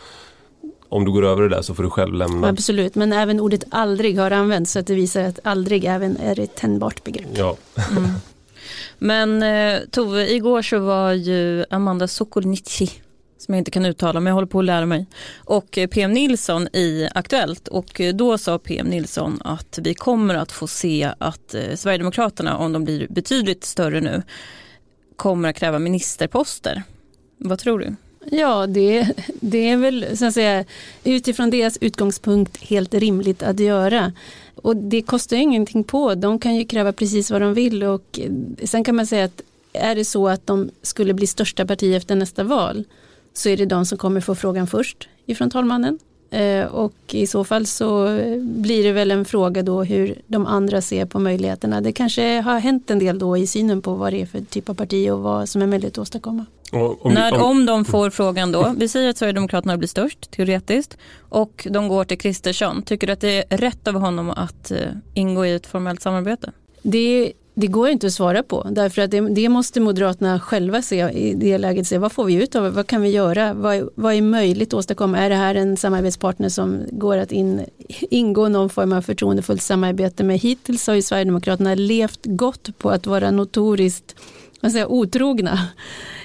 om 0.95 1.05
du 1.05 1.13
går 1.13 1.25
över 1.25 1.43
det 1.43 1.49
där 1.49 1.63
så 1.63 1.75
får 1.75 1.83
du 1.83 1.91
själv 1.91 2.15
lämna. 2.15 2.49
Absolut, 2.49 2.95
men 2.95 3.13
även 3.13 3.41
ordet 3.41 3.65
aldrig 3.71 4.19
har 4.19 4.31
använts 4.31 4.73
så 4.73 4.79
att 4.79 4.87
det 4.87 4.95
visar 4.95 5.23
att 5.23 5.39
aldrig 5.43 5.85
även 5.85 6.17
är 6.17 6.41
ett 6.41 6.55
tändbart 6.55 7.05
begrepp. 7.05 7.27
Ja. 7.35 7.57
Mm. 7.91 8.11
Men 8.99 9.43
eh, 9.43 9.81
Tove, 9.91 10.33
igår 10.33 10.63
så 10.63 10.79
var 10.79 11.13
ju 11.13 11.65
Amanda 11.71 12.09
Sokolnici 12.09 12.91
som 13.39 13.55
jag 13.55 13.61
inte 13.61 13.71
kan 13.71 13.85
uttala 13.85 14.21
men 14.21 14.31
jag 14.31 14.35
håller 14.35 14.49
på 14.49 14.59
att 14.59 14.65
lära 14.65 14.87
mig. 14.87 15.07
Och 15.37 15.79
eh, 15.79 15.89
PM 15.89 16.13
Nilsson 16.13 16.69
i 16.73 17.09
Aktuellt 17.15 17.69
och 17.69 18.01
eh, 18.01 18.15
då 18.15 18.39
sa 18.39 18.59
PM 18.59 18.87
Nilsson 18.87 19.43
att 19.45 19.79
vi 19.83 19.95
kommer 19.95 20.35
att 20.35 20.53
få 20.53 20.67
se 20.67 21.13
att 21.19 21.55
Sverigedemokraterna, 21.75 22.57
om 22.57 22.73
de 22.73 22.85
blir 22.85 23.07
betydligt 23.11 23.65
större 23.65 24.01
nu, 24.01 24.23
kommer 25.17 25.49
att 25.49 25.57
kräva 25.57 25.79
ministerposter. 25.79 26.83
Vad 27.39 27.59
tror 27.59 27.79
du? 27.79 27.97
Ja, 28.31 28.67
det, 28.67 29.09
det 29.41 29.69
är 29.69 29.77
väl 29.77 30.17
så 30.17 30.27
att 30.27 30.35
säga, 30.35 30.65
utifrån 31.05 31.51
deras 31.51 31.77
utgångspunkt 31.81 32.65
helt 32.65 32.95
rimligt 32.95 33.43
att 33.43 33.61
göra. 33.61 34.13
Och 34.55 34.77
det 34.77 35.03
kostar 35.03 35.37
ju 35.37 35.43
ingenting 35.43 35.85
på, 35.85 36.15
de 36.15 36.39
kan 36.39 36.57
ju 36.57 36.65
kräva 36.65 36.93
precis 36.93 37.31
vad 37.31 37.41
de 37.41 37.55
vill 37.55 37.83
och 37.83 38.21
sen 38.65 38.85
kan 38.85 38.97
man 38.97 39.07
säga 39.07 39.25
att 39.25 39.43
är 39.73 39.95
det 39.95 40.05
så 40.05 40.29
att 40.29 40.47
de 40.47 40.71
skulle 40.83 41.15
bli 41.15 41.27
största 41.27 41.67
parti 41.67 41.95
efter 41.97 42.15
nästa 42.15 42.45
val 42.45 42.85
så 43.33 43.49
är 43.49 43.57
det 43.57 43.67
de 43.67 43.87
som 43.87 43.99
kommer 43.99 44.21
få 44.21 44.35
frågan 44.35 44.67
först 44.67 45.09
ifrån 45.27 45.51
talmannen. 45.51 45.99
Eh, 46.31 46.67
och 46.67 46.95
i 47.11 47.27
så 47.27 47.45
fall 47.45 47.67
så 47.67 48.19
blir 48.41 48.85
det 48.85 48.93
väl 48.93 49.11
en 49.11 49.25
fråga 49.25 49.63
då 49.63 49.83
hur 49.83 50.15
de 50.27 50.47
andra 50.47 50.81
ser 50.81 51.07
på 51.07 51.19
möjligheterna. 51.19 51.81
Det 51.81 51.93
kanske 51.93 52.41
har 52.41 52.59
hänt 52.59 52.91
en 52.91 52.99
del 52.99 53.19
då 53.19 53.37
i 53.37 53.47
synen 53.47 53.83
på 53.83 53.95
vad 53.95 54.13
det 54.13 54.23
är 54.23 54.27
för 54.27 54.41
typ 54.41 54.69
av 54.69 54.75
parti 54.75 55.11
och 55.11 55.21
vad 55.21 55.49
som 55.49 55.63
är 55.63 55.67
möjligt 55.67 55.93
att 55.93 55.99
åstadkomma. 55.99 56.47
Om, 56.75 57.15
När, 57.15 57.43
om 57.43 57.67
de 57.67 57.85
får 57.85 58.11
frågan 58.11 58.53
då, 58.53 58.75
vi 58.77 58.89
säger 58.89 59.11
att 59.11 59.19
Sverigedemokraterna 59.19 59.77
blir 59.77 59.89
störst 59.89 60.31
teoretiskt 60.31 60.99
och 61.29 61.67
de 61.71 61.89
går 61.89 62.05
till 62.05 62.19
Kristersson, 62.19 62.83
tycker 62.83 63.07
du 63.07 63.13
att 63.13 63.21
det 63.21 63.53
är 63.53 63.59
rätt 63.59 63.89
av 63.89 63.95
honom 63.95 64.31
att 64.31 64.73
uh, 64.73 64.79
ingå 65.15 65.47
i 65.47 65.55
ett 65.55 65.67
formellt 65.67 66.03
samarbete? 66.03 66.53
Det 66.83 67.33
det 67.55 67.67
går 67.67 67.89
inte 67.89 68.07
att 68.07 68.13
svara 68.13 68.43
på 68.43 68.67
därför 68.71 69.03
att 69.03 69.11
det, 69.11 69.21
det, 69.21 69.49
måste 69.49 69.81
Moderaterna 69.81 70.41
själva 70.41 70.83
se 70.83 71.11
i 71.11 71.35
det 71.35 71.59
läget. 71.59 71.87
Se, 71.87 71.99
vad 71.99 72.13
får 72.13 72.25
vi 72.25 72.35
ut 72.35 72.55
av 72.55 72.65
det? 72.65 72.71
Vad 72.71 72.87
kan 72.87 73.03
vi 73.03 73.09
göra? 73.09 73.55
Vad, 73.55 73.89
vad 73.95 74.15
är 74.15 74.23
möjligt 74.23 74.69
att 74.69 74.79
åstadkomma? 74.79 75.19
Är 75.19 75.31
det 75.31 75.37
här 75.37 75.55
en 75.55 75.77
samarbetspartner 75.77 76.49
som 76.49 76.83
går 76.91 77.17
att 77.17 77.33
in, 77.33 77.65
ingå 78.11 78.49
någon 78.49 78.71
form 78.71 78.93
av 78.93 79.03
förtroendefullt 79.03 79.63
samarbete 79.63 80.25
med? 80.25 80.39
Hittills 80.39 80.87
har 80.87 80.95
ju 80.95 81.03
Sverigedemokraterna 81.03 81.75
levt 81.75 82.21
gott 82.25 82.79
på 82.79 82.91
att 82.91 83.07
vara 83.07 83.31
notoriskt 83.31 84.17
man 84.65 84.71
säger, 84.71 84.91
otrogna. 84.91 85.69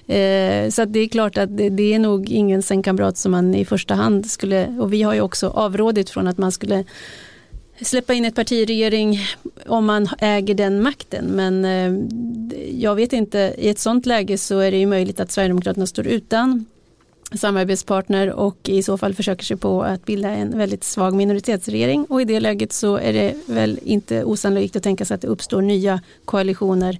Eh, 0.07 0.69
så 0.69 0.85
det 0.85 0.99
är 0.99 1.07
klart 1.07 1.37
att 1.37 1.57
det, 1.57 1.69
det, 1.69 1.93
är 1.93 1.99
nog 1.99 2.29
ingen 2.29 2.63
sängkamrat 2.63 3.17
som 3.17 3.31
man 3.31 3.55
i 3.55 3.65
första 3.65 3.93
hand 3.95 4.31
skulle, 4.31 4.67
och 4.67 4.93
vi 4.93 5.01
har 5.01 5.13
ju 5.13 5.21
också 5.21 5.47
avrådit 5.47 6.09
från 6.09 6.27
att 6.27 6.37
man 6.37 6.51
skulle 6.51 6.83
släppa 7.81 8.13
in 8.13 8.25
ett 8.25 8.35
parti 8.35 8.51
i 8.51 8.65
regering 8.65 9.19
om 9.67 9.85
man 9.85 10.09
äger 10.19 10.53
den 10.53 10.81
makten. 10.81 11.25
Men 11.25 11.65
eh, 11.65 11.93
jag 12.81 12.95
vet 12.95 13.13
inte, 13.13 13.55
i 13.57 13.69
ett 13.69 13.79
sånt 13.79 14.05
läge 14.05 14.37
så 14.37 14.59
är 14.59 14.71
det 14.71 14.77
ju 14.77 14.85
möjligt 14.85 15.19
att 15.19 15.31
Sverigedemokraterna 15.31 15.87
står 15.87 16.07
utan 16.07 16.65
samarbetspartner 17.33 18.31
och 18.31 18.69
i 18.69 18.83
så 18.83 18.97
fall 18.97 19.13
försöker 19.13 19.43
sig 19.43 19.57
på 19.57 19.83
att 19.83 20.05
bilda 20.05 20.29
en 20.29 20.57
väldigt 20.57 20.83
svag 20.83 21.13
minoritetsregering 21.13 22.05
och 22.05 22.21
i 22.21 22.25
det 22.25 22.39
läget 22.39 22.73
så 22.73 22.97
är 22.97 23.13
det 23.13 23.33
väl 23.45 23.79
inte 23.83 24.23
osannolikt 24.23 24.75
att 24.75 24.83
tänka 24.83 25.05
sig 25.05 25.15
att 25.15 25.21
det 25.21 25.27
uppstår 25.27 25.61
nya 25.61 26.01
koalitioner. 26.25 26.97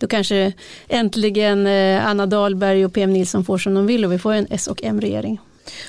Då 0.00 0.06
kanske 0.06 0.52
äntligen 0.88 1.66
eh, 1.66 2.06
Anna 2.06 2.26
Dahlberg 2.26 2.84
och 2.84 2.92
PM 2.92 3.12
Nilsson 3.12 3.44
får 3.44 3.58
som 3.58 3.74
de 3.74 3.86
vill 3.86 4.04
och 4.04 4.12
vi 4.12 4.18
får 4.18 4.32
en 4.32 4.46
S 4.50 4.66
och 4.66 4.80
M-regering. 4.82 5.40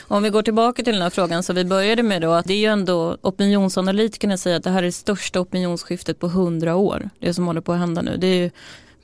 Om 0.08 0.24
vi 0.24 0.30
går 0.30 0.42
tillbaka 0.42 0.84
till 0.84 0.94
den 0.94 1.02
här 1.02 1.10
frågan 1.10 1.44
som 1.44 1.56
vi 1.56 1.66
började 1.66 2.04
med 2.04 2.22
då, 2.22 2.32
att 2.32 2.46
det 2.46 2.54
är 2.54 2.58
ju 2.58 2.66
ändå 2.66 3.18
opinionsanalytikerna 3.22 4.38
säger 4.38 4.58
att 4.58 4.64
det 4.64 4.70
här 4.70 4.78
är 4.78 4.86
det 4.86 4.92
största 4.92 5.40
opinionsskiftet 5.40 6.20
på 6.20 6.28
hundra 6.28 6.76
år, 6.76 7.10
det 7.20 7.34
som 7.34 7.48
håller 7.48 7.62
på 7.62 7.74
att 7.74 7.80
hända 7.80 8.02
nu. 8.02 8.18
Det 8.18 8.28
är 8.28 8.36
ju, 8.36 8.52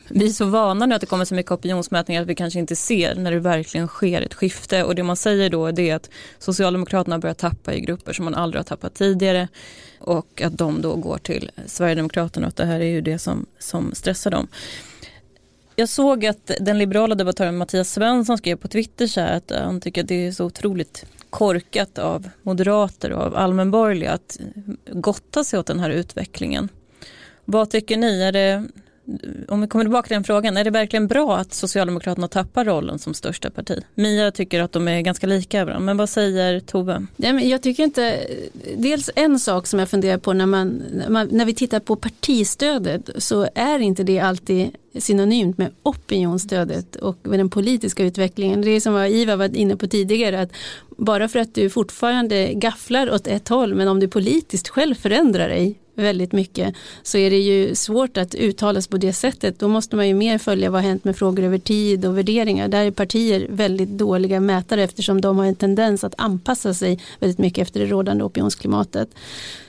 vi 0.10 0.26
är 0.26 0.30
så 0.30 0.46
vana 0.46 0.86
nu 0.86 0.96
att 0.96 1.02
det 1.02 1.08
kommer 1.08 1.26
så 1.26 1.36
mycket 1.36 1.52
opinionsmätningar 1.52 2.22
att 2.22 2.28
vi 2.28 2.36
kanske 2.36 2.60
inte 2.60 2.76
ser 2.76 3.16
när 3.16 3.32
det 3.32 3.40
verkligen 3.40 3.88
sker 3.88 4.22
ett 4.22 4.34
skifte 4.34 4.84
och 4.84 4.96
det 4.96 5.04
man 5.04 5.16
säger 5.16 5.50
då 5.50 5.66
är 5.66 5.96
att 5.96 6.10
Socialdemokraterna 6.40 7.20
börjar 7.20 7.34
tappa 7.34 7.74
i 7.74 7.80
grupper 7.80 8.14
som 8.14 8.26
man 8.26 8.36
aldrig 8.36 8.60
har 8.60 8.64
tappat 8.64 8.94
tidigare 8.94 9.48
och 10.00 10.42
att 10.42 10.58
de 10.58 10.82
då 10.82 10.96
går 10.96 11.18
till 11.18 11.52
Sverigedemokraterna 11.66 12.46
och 12.46 12.50
att 12.50 12.56
det 12.56 12.66
här 12.66 12.80
är 12.80 12.86
ju 12.90 13.02
det 13.02 13.20
som, 13.20 13.46
som 13.60 13.96
stressar 13.96 14.32
dem. 14.32 14.48
Jag 15.79 15.89
såg 15.89 16.25
att 16.25 16.51
den 16.60 16.77
liberala 16.77 17.15
debattören 17.15 17.57
Mattias 17.57 17.91
Svensson 17.93 18.38
skrev 18.38 18.55
på 18.55 18.67
Twitter 18.67 19.07
så 19.07 19.22
att 19.22 19.51
eh, 19.51 19.62
han 19.62 19.81
tycker 19.81 20.01
att 20.01 20.07
det 20.07 20.27
är 20.27 20.31
så 20.31 20.46
otroligt 20.46 21.05
korkat 21.29 21.98
av 21.98 22.29
moderater 22.41 23.12
och 23.12 23.22
av 23.22 23.36
allmänborgerliga 23.36 24.12
att 24.12 24.39
gotta 24.91 25.43
sig 25.43 25.60
åt 25.60 25.65
den 25.67 25.79
här 25.79 25.89
utvecklingen. 25.89 26.69
Vad 27.46 27.69
tycker 27.69 27.98
ni? 27.98 28.22
Är 28.22 28.31
det 28.31 28.67
om 29.48 29.62
vi 29.62 29.68
kommer 29.68 29.86
tillbaka 29.86 30.08
till 30.08 30.14
den 30.16 30.24
frågan, 30.24 30.58
är 30.58 30.64
det 30.64 30.70
verkligen 30.70 31.08
bra 31.08 31.38
att 31.38 31.54
Socialdemokraterna 31.54 32.28
tappar 32.28 32.66
rollen 32.66 33.00
som 33.00 33.14
största 33.14 33.50
parti? 33.50 33.84
Mia 33.96 34.32
tycker 34.32 34.62
att 34.62 34.72
de 34.72 34.88
är 34.88 35.02
ganska 35.02 35.28
lika 35.28 35.66
varandra, 35.66 35.86
men 35.86 35.98
vad 35.98 36.10
säger 36.10 36.60
Tove? 36.60 37.06
jag 37.44 37.62
tycker 37.62 37.84
inte, 37.84 38.20
dels 38.78 39.10
en 39.16 39.40
sak 39.40 39.68
som 39.68 39.80
jag 39.80 39.90
funderar 39.90 40.18
på 40.18 40.34
när, 40.34 40.46
man, 40.46 40.84
när, 41.32 41.46
vi 41.46 41.54
tittar 41.54 41.80
på 41.80 41.96
partistödet 41.96 43.10
så 43.18 43.48
är 43.56 43.80
inte 43.80 44.04
det 44.04 44.20
alltid 44.20 44.70
synonymt 44.98 45.58
med 45.58 45.72
opinionsstödet 45.84 46.96
och 46.96 47.18
med 47.24 47.40
den 47.40 47.50
politiska 47.50 48.04
utvecklingen. 48.04 48.62
Det 48.62 48.72
är 48.72 48.80
som 48.80 48.94
vad 48.94 49.10
Iva 49.10 49.36
var 49.36 49.56
inne 49.56 49.76
på 49.76 49.88
tidigare, 49.88 50.42
att 50.42 50.52
bara 50.98 51.27
för 51.27 51.39
att 51.39 51.56
du 51.56 51.70
fortfarande 51.70 52.54
gafflar 52.54 53.12
åt 53.12 53.27
ett 53.27 53.48
håll, 53.48 53.75
men 53.75 53.88
om 53.88 54.00
du 54.00 54.08
politiskt 54.08 54.70
själv 54.70 54.96
förändrar 54.96 55.50
dig 55.50 55.80
väldigt 55.98 56.32
mycket 56.32 56.75
så 57.04 57.18
är 57.18 57.30
det 57.30 57.39
ju 57.39 57.75
svårt 57.75 58.18
att 58.18 58.36
uttalas 58.36 58.88
på 58.88 58.98
det 58.98 59.13
sättet. 59.13 59.60
Då 59.60 59.68
måste 59.68 59.96
man 59.96 60.08
ju 60.08 60.13
mer 60.13 60.38
följa 60.38 60.70
vad 60.70 60.82
har 60.82 60.89
hänt 60.89 61.04
med 61.04 61.18
frågor 61.18 61.44
över 61.44 61.58
tid 61.58 62.06
och 62.06 62.18
värderingar. 62.18 62.68
Där 62.68 62.86
är 62.86 62.92
partier 62.92 63.48
väldigt 63.50 63.89
dåliga 63.89 64.39
mätare 64.39 64.84
eftersom 64.84 65.22
de 65.22 65.38
har 65.38 65.46
en 65.46 65.56
tendens 65.56 66.04
att 66.04 66.13
anpassa 66.18 66.74
sig 66.74 67.00
väldigt 67.20 67.39
mycket 67.39 67.62
efter 67.62 67.80
det 67.80 67.86
rådande 67.86 68.24
opinionsklimatet. 68.24 69.10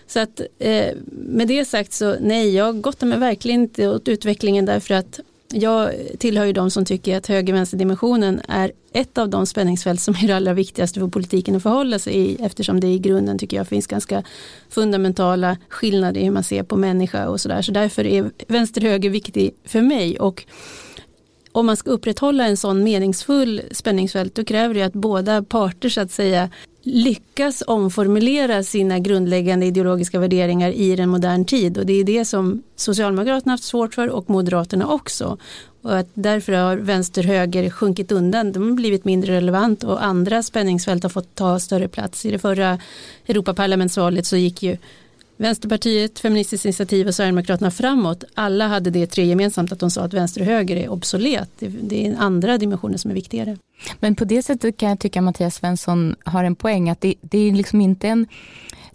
Så 0.07 0.21
att 0.21 0.41
eh, 0.59 0.95
med 1.11 1.49
det 1.49 1.65
sagt 1.65 1.93
så 1.93 2.17
nej, 2.21 2.55
jag 2.55 2.81
gottar 2.81 3.07
mig 3.07 3.19
verkligen 3.19 3.61
inte 3.61 3.89
åt 3.89 4.09
utvecklingen 4.09 4.65
därför 4.65 4.95
att 4.95 5.21
jag 5.53 5.93
tillhör 6.19 6.45
ju 6.45 6.53
de 6.53 6.71
som 6.71 6.85
tycker 6.85 7.17
att 7.17 7.27
höger-vänster-dimensionen 7.27 8.41
är 8.49 8.73
ett 8.93 9.19
av 9.19 9.29
de 9.29 9.47
spänningsfält 9.47 10.01
som 10.01 10.15
är 10.15 10.27
det 10.27 10.37
allra 10.37 10.53
viktigaste 10.53 11.01
för 11.01 11.09
politiken 11.09 11.57
att 11.57 11.63
förhålla 11.63 11.99
sig 11.99 12.17
i 12.17 12.37
eftersom 12.41 12.81
det 12.81 12.87
i 12.87 12.99
grunden 12.99 13.39
tycker 13.39 13.57
jag 13.57 13.69
finns 13.69 13.87
ganska 13.87 14.23
fundamentala 14.69 15.57
skillnader 15.69 16.21
i 16.21 16.25
hur 16.25 16.31
man 16.31 16.45
ser 16.45 16.63
på 16.63 16.77
människa 16.77 17.29
och 17.29 17.41
sådär. 17.41 17.63
Så 17.63 17.73
därför 17.73 18.07
är 18.07 18.31
vänster-höger 18.49 19.11
viktig 19.11 19.55
för 19.65 19.83
mig 19.83 20.21
och 20.21 20.45
om 21.53 21.67
man 21.67 21.77
ska 21.77 21.91
upprätthålla 21.91 22.47
en 22.47 22.57
sån 22.57 22.85
meningsfull 22.85 23.63
spänningsfält 23.71 24.35
då 24.35 24.45
kräver 24.45 24.75
det 24.75 24.83
att 24.83 24.93
båda 24.93 25.43
parter 25.43 25.89
så 25.89 26.01
att 26.01 26.11
säga 26.11 26.51
lyckas 26.83 27.63
omformulera 27.67 28.63
sina 28.63 28.99
grundläggande 28.99 29.67
ideologiska 29.67 30.19
värderingar 30.19 30.71
i 30.71 31.01
en 31.01 31.09
modern 31.09 31.45
tid 31.45 31.79
och 31.79 31.87
det 31.87 31.93
är 31.93 32.05
det 32.05 32.25
som 32.25 32.63
Socialdemokraterna 32.77 33.53
haft 33.53 33.65
svårt 33.65 33.95
för 33.95 34.09
och 34.09 34.31
Moderaterna 34.31 34.89
också. 34.89 35.39
Och 35.83 35.99
att 35.99 36.09
därför 36.15 36.53
har 36.53 36.77
vänster-höger 36.77 37.71
sjunkit 37.71 38.13
undan, 38.13 38.53
de 38.53 38.69
har 38.69 38.77
blivit 38.77 39.05
mindre 39.05 39.33
relevant 39.33 39.85
och 39.85 40.05
andra 40.05 40.43
spänningsfält 40.43 41.03
har 41.03 41.11
fått 41.11 41.35
ta 41.35 41.61
större 41.61 41.89
plats. 41.89 42.27
I 42.27 42.31
det 42.31 42.39
förra 42.39 42.79
Europaparlamentsvalet 43.27 44.27
så 44.27 44.37
gick 44.37 44.63
ju 44.63 44.77
Vänsterpartiet, 45.41 46.19
Feministiskt 46.19 46.65
initiativ 46.65 47.07
och 47.07 47.15
Sverigedemokraterna 47.15 47.71
framåt. 47.71 48.25
Alla 48.35 48.67
hade 48.67 48.91
det 48.91 49.07
tre 49.07 49.25
gemensamt 49.25 49.73
att 49.73 49.81
de 49.81 49.91
sa 49.91 50.03
att 50.03 50.15
vänster 50.15 50.41
och 50.41 50.47
höger 50.47 50.77
är 50.77 50.89
obsolet. 50.89 51.51
Det 51.59 52.07
är 52.07 52.17
andra 52.19 52.59
dimensioner 52.59 52.99
som 52.99 53.11
är 53.11 53.15
viktigare. 53.15 53.57
Men 54.01 54.15
på 54.15 54.25
det 54.25 54.43
sättet 54.43 54.77
kan 54.77 54.89
jag 54.89 55.01
tycka 55.01 55.19
att 55.19 55.25
Mattias 55.25 55.55
Svensson 55.55 56.15
har 56.25 56.45
en 56.45 56.55
poäng 56.55 56.91
att 56.91 57.01
det, 57.01 57.15
det 57.21 57.39
är 57.39 57.53
liksom 57.53 57.81
inte 57.81 58.09
en 58.09 58.27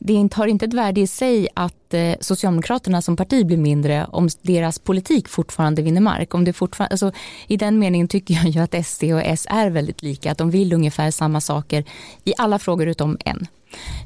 det 0.06 0.34
har 0.34 0.48
inte 0.48 0.66
ett 0.66 0.74
värde 0.74 1.02
i 1.02 1.08
sig 1.08 1.48
att 1.54 1.94
eh, 1.94 2.14
Socialdemokraterna 2.20 3.02
som 3.02 3.16
parti 3.16 3.46
blir 3.46 3.58
mindre 3.58 4.06
om 4.12 4.30
deras 4.42 4.80
politik 4.80 5.28
fortfarande 5.28 5.82
vinner 5.82 6.02
mark. 6.02 6.34
Om 6.34 6.44
det 6.44 6.54
fortfarande, 6.54 6.94
alltså, 6.94 7.12
I 7.48 7.58
den 7.58 7.80
meningen 7.80 8.08
tycker 8.08 8.34
jag 8.34 8.48
ju 8.48 8.60
att 8.60 8.86
SD 8.86 9.04
och 9.04 9.22
S 9.24 9.48
är 9.50 9.70
väldigt 9.70 10.02
lika, 10.02 10.32
att 10.32 10.38
de 10.38 10.52
vill 10.52 10.74
ungefär 10.74 11.12
samma 11.12 11.42
saker 11.42 11.84
i 12.24 12.34
alla 12.38 12.60
frågor 12.60 12.88
utom 12.88 13.18
en. 13.26 13.48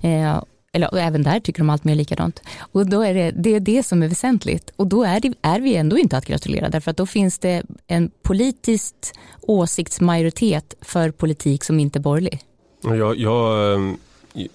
Eh, 0.01 0.41
eller 0.77 0.91
och 0.91 0.99
även 0.99 1.23
där 1.23 1.39
tycker 1.39 1.59
de 1.59 1.69
allt 1.69 1.83
mer 1.83 1.95
likadant. 1.95 2.41
Och 2.59 2.89
då 2.89 3.01
är 3.01 3.13
det, 3.13 3.31
det 3.31 3.55
är 3.55 3.59
det 3.59 3.83
som 3.83 4.03
är 4.03 4.07
väsentligt. 4.07 4.71
Och 4.75 4.87
då 4.87 5.03
är, 5.03 5.19
det, 5.19 5.33
är 5.41 5.59
vi 5.59 5.75
ändå 5.75 5.97
inte 5.97 6.17
att 6.17 6.25
gratulera 6.25 6.69
därför 6.69 6.91
att 6.91 6.97
då 6.97 7.05
finns 7.05 7.39
det 7.39 7.63
en 7.87 8.11
politisk 8.21 8.95
åsiktsmajoritet 9.41 10.73
för 10.81 11.11
politik 11.11 11.63
som 11.63 11.79
inte 11.79 11.99
är 11.99 12.01
borgerlig. 12.01 12.39
Jag, 12.81 13.17
jag, 13.17 13.73
ehm, 13.73 13.97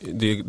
det, 0.00 0.44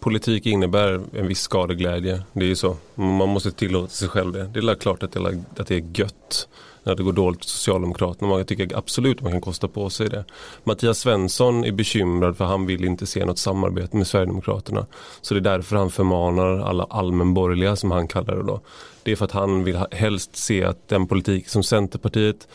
politik 0.00 0.46
innebär 0.46 1.00
en 1.12 1.26
viss 1.26 1.40
skadeglädje. 1.40 2.22
Det 2.32 2.44
är 2.44 2.48
ju 2.48 2.56
så. 2.56 2.76
Man 2.94 3.28
måste 3.28 3.50
tillåta 3.50 3.88
sig 3.88 4.08
själv 4.08 4.32
det. 4.32 4.46
Det 4.46 4.58
är 4.58 4.74
klart 4.74 5.02
att 5.02 5.12
det, 5.12 5.42
att 5.56 5.66
det 5.66 5.74
är 5.74 6.00
gött 6.00 6.48
när 6.88 6.96
det 6.96 7.02
går 7.02 7.12
dåligt 7.12 7.44
för 7.44 7.50
Socialdemokraterna. 7.50 8.28
Man 8.28 8.44
tycker 8.44 8.76
absolut 8.78 9.22
man 9.22 9.32
kan 9.32 9.40
kosta 9.40 9.68
på 9.68 9.90
sig 9.90 10.08
det. 10.08 10.24
Mattias 10.64 10.98
Svensson 10.98 11.64
är 11.64 11.72
bekymrad 11.72 12.36
för 12.36 12.44
han 12.44 12.66
vill 12.66 12.84
inte 12.84 13.06
se 13.06 13.24
något 13.24 13.38
samarbete 13.38 13.96
med 13.96 14.06
Sverigedemokraterna. 14.06 14.86
Så 15.20 15.34
det 15.34 15.40
är 15.40 15.56
därför 15.56 15.76
han 15.76 15.90
förmanar 15.90 16.58
alla 16.58 16.84
allmänborgerliga 16.84 17.76
som 17.76 17.90
han 17.90 18.08
kallar 18.08 18.36
det 18.36 18.42
då. 18.42 18.60
Det 19.02 19.12
är 19.12 19.16
för 19.16 19.24
att 19.24 19.32
han 19.32 19.64
vill 19.64 19.78
helst 19.90 20.36
se 20.36 20.64
att 20.64 20.88
den 20.88 21.06
politik 21.06 21.48
som 21.48 21.62
Centerpartiet 21.62 22.48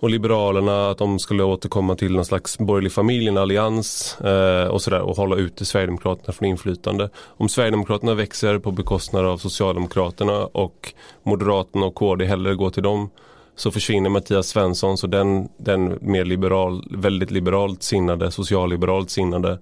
och 0.00 0.10
Liberalerna 0.10 0.90
att 0.90 0.98
de 0.98 1.18
skulle 1.18 1.42
återkomma 1.42 1.96
till 1.96 2.12
någon 2.12 2.24
slags 2.24 2.58
borgerlig 2.58 2.92
familj, 2.92 3.28
en 3.28 3.38
allians 3.38 4.20
eh, 4.20 4.66
och 4.66 4.82
sådär 4.82 5.00
och 5.00 5.16
hålla 5.16 5.36
ute 5.36 5.64
Sverigedemokraterna 5.64 6.32
från 6.32 6.48
inflytande. 6.48 7.10
Om 7.16 7.48
Sverigedemokraterna 7.48 8.14
växer 8.14 8.58
på 8.58 8.70
bekostnad 8.70 9.26
av 9.26 9.38
Socialdemokraterna 9.38 10.46
och 10.46 10.92
Moderaterna 11.22 11.86
och 11.86 11.94
KD 11.94 12.24
hellre 12.24 12.54
går 12.54 12.70
till 12.70 12.82
dem 12.82 13.10
så 13.56 13.70
försvinner 13.70 14.10
Mattias 14.10 14.48
Svensson 14.48 14.98
så 14.98 15.06
den, 15.06 15.48
den 15.56 15.98
mer 16.00 16.24
liberal, 16.24 16.88
väldigt 16.90 17.30
liberalt 17.30 17.82
sinnade, 17.82 18.30
socialliberalt 18.30 19.10
sinnade 19.10 19.58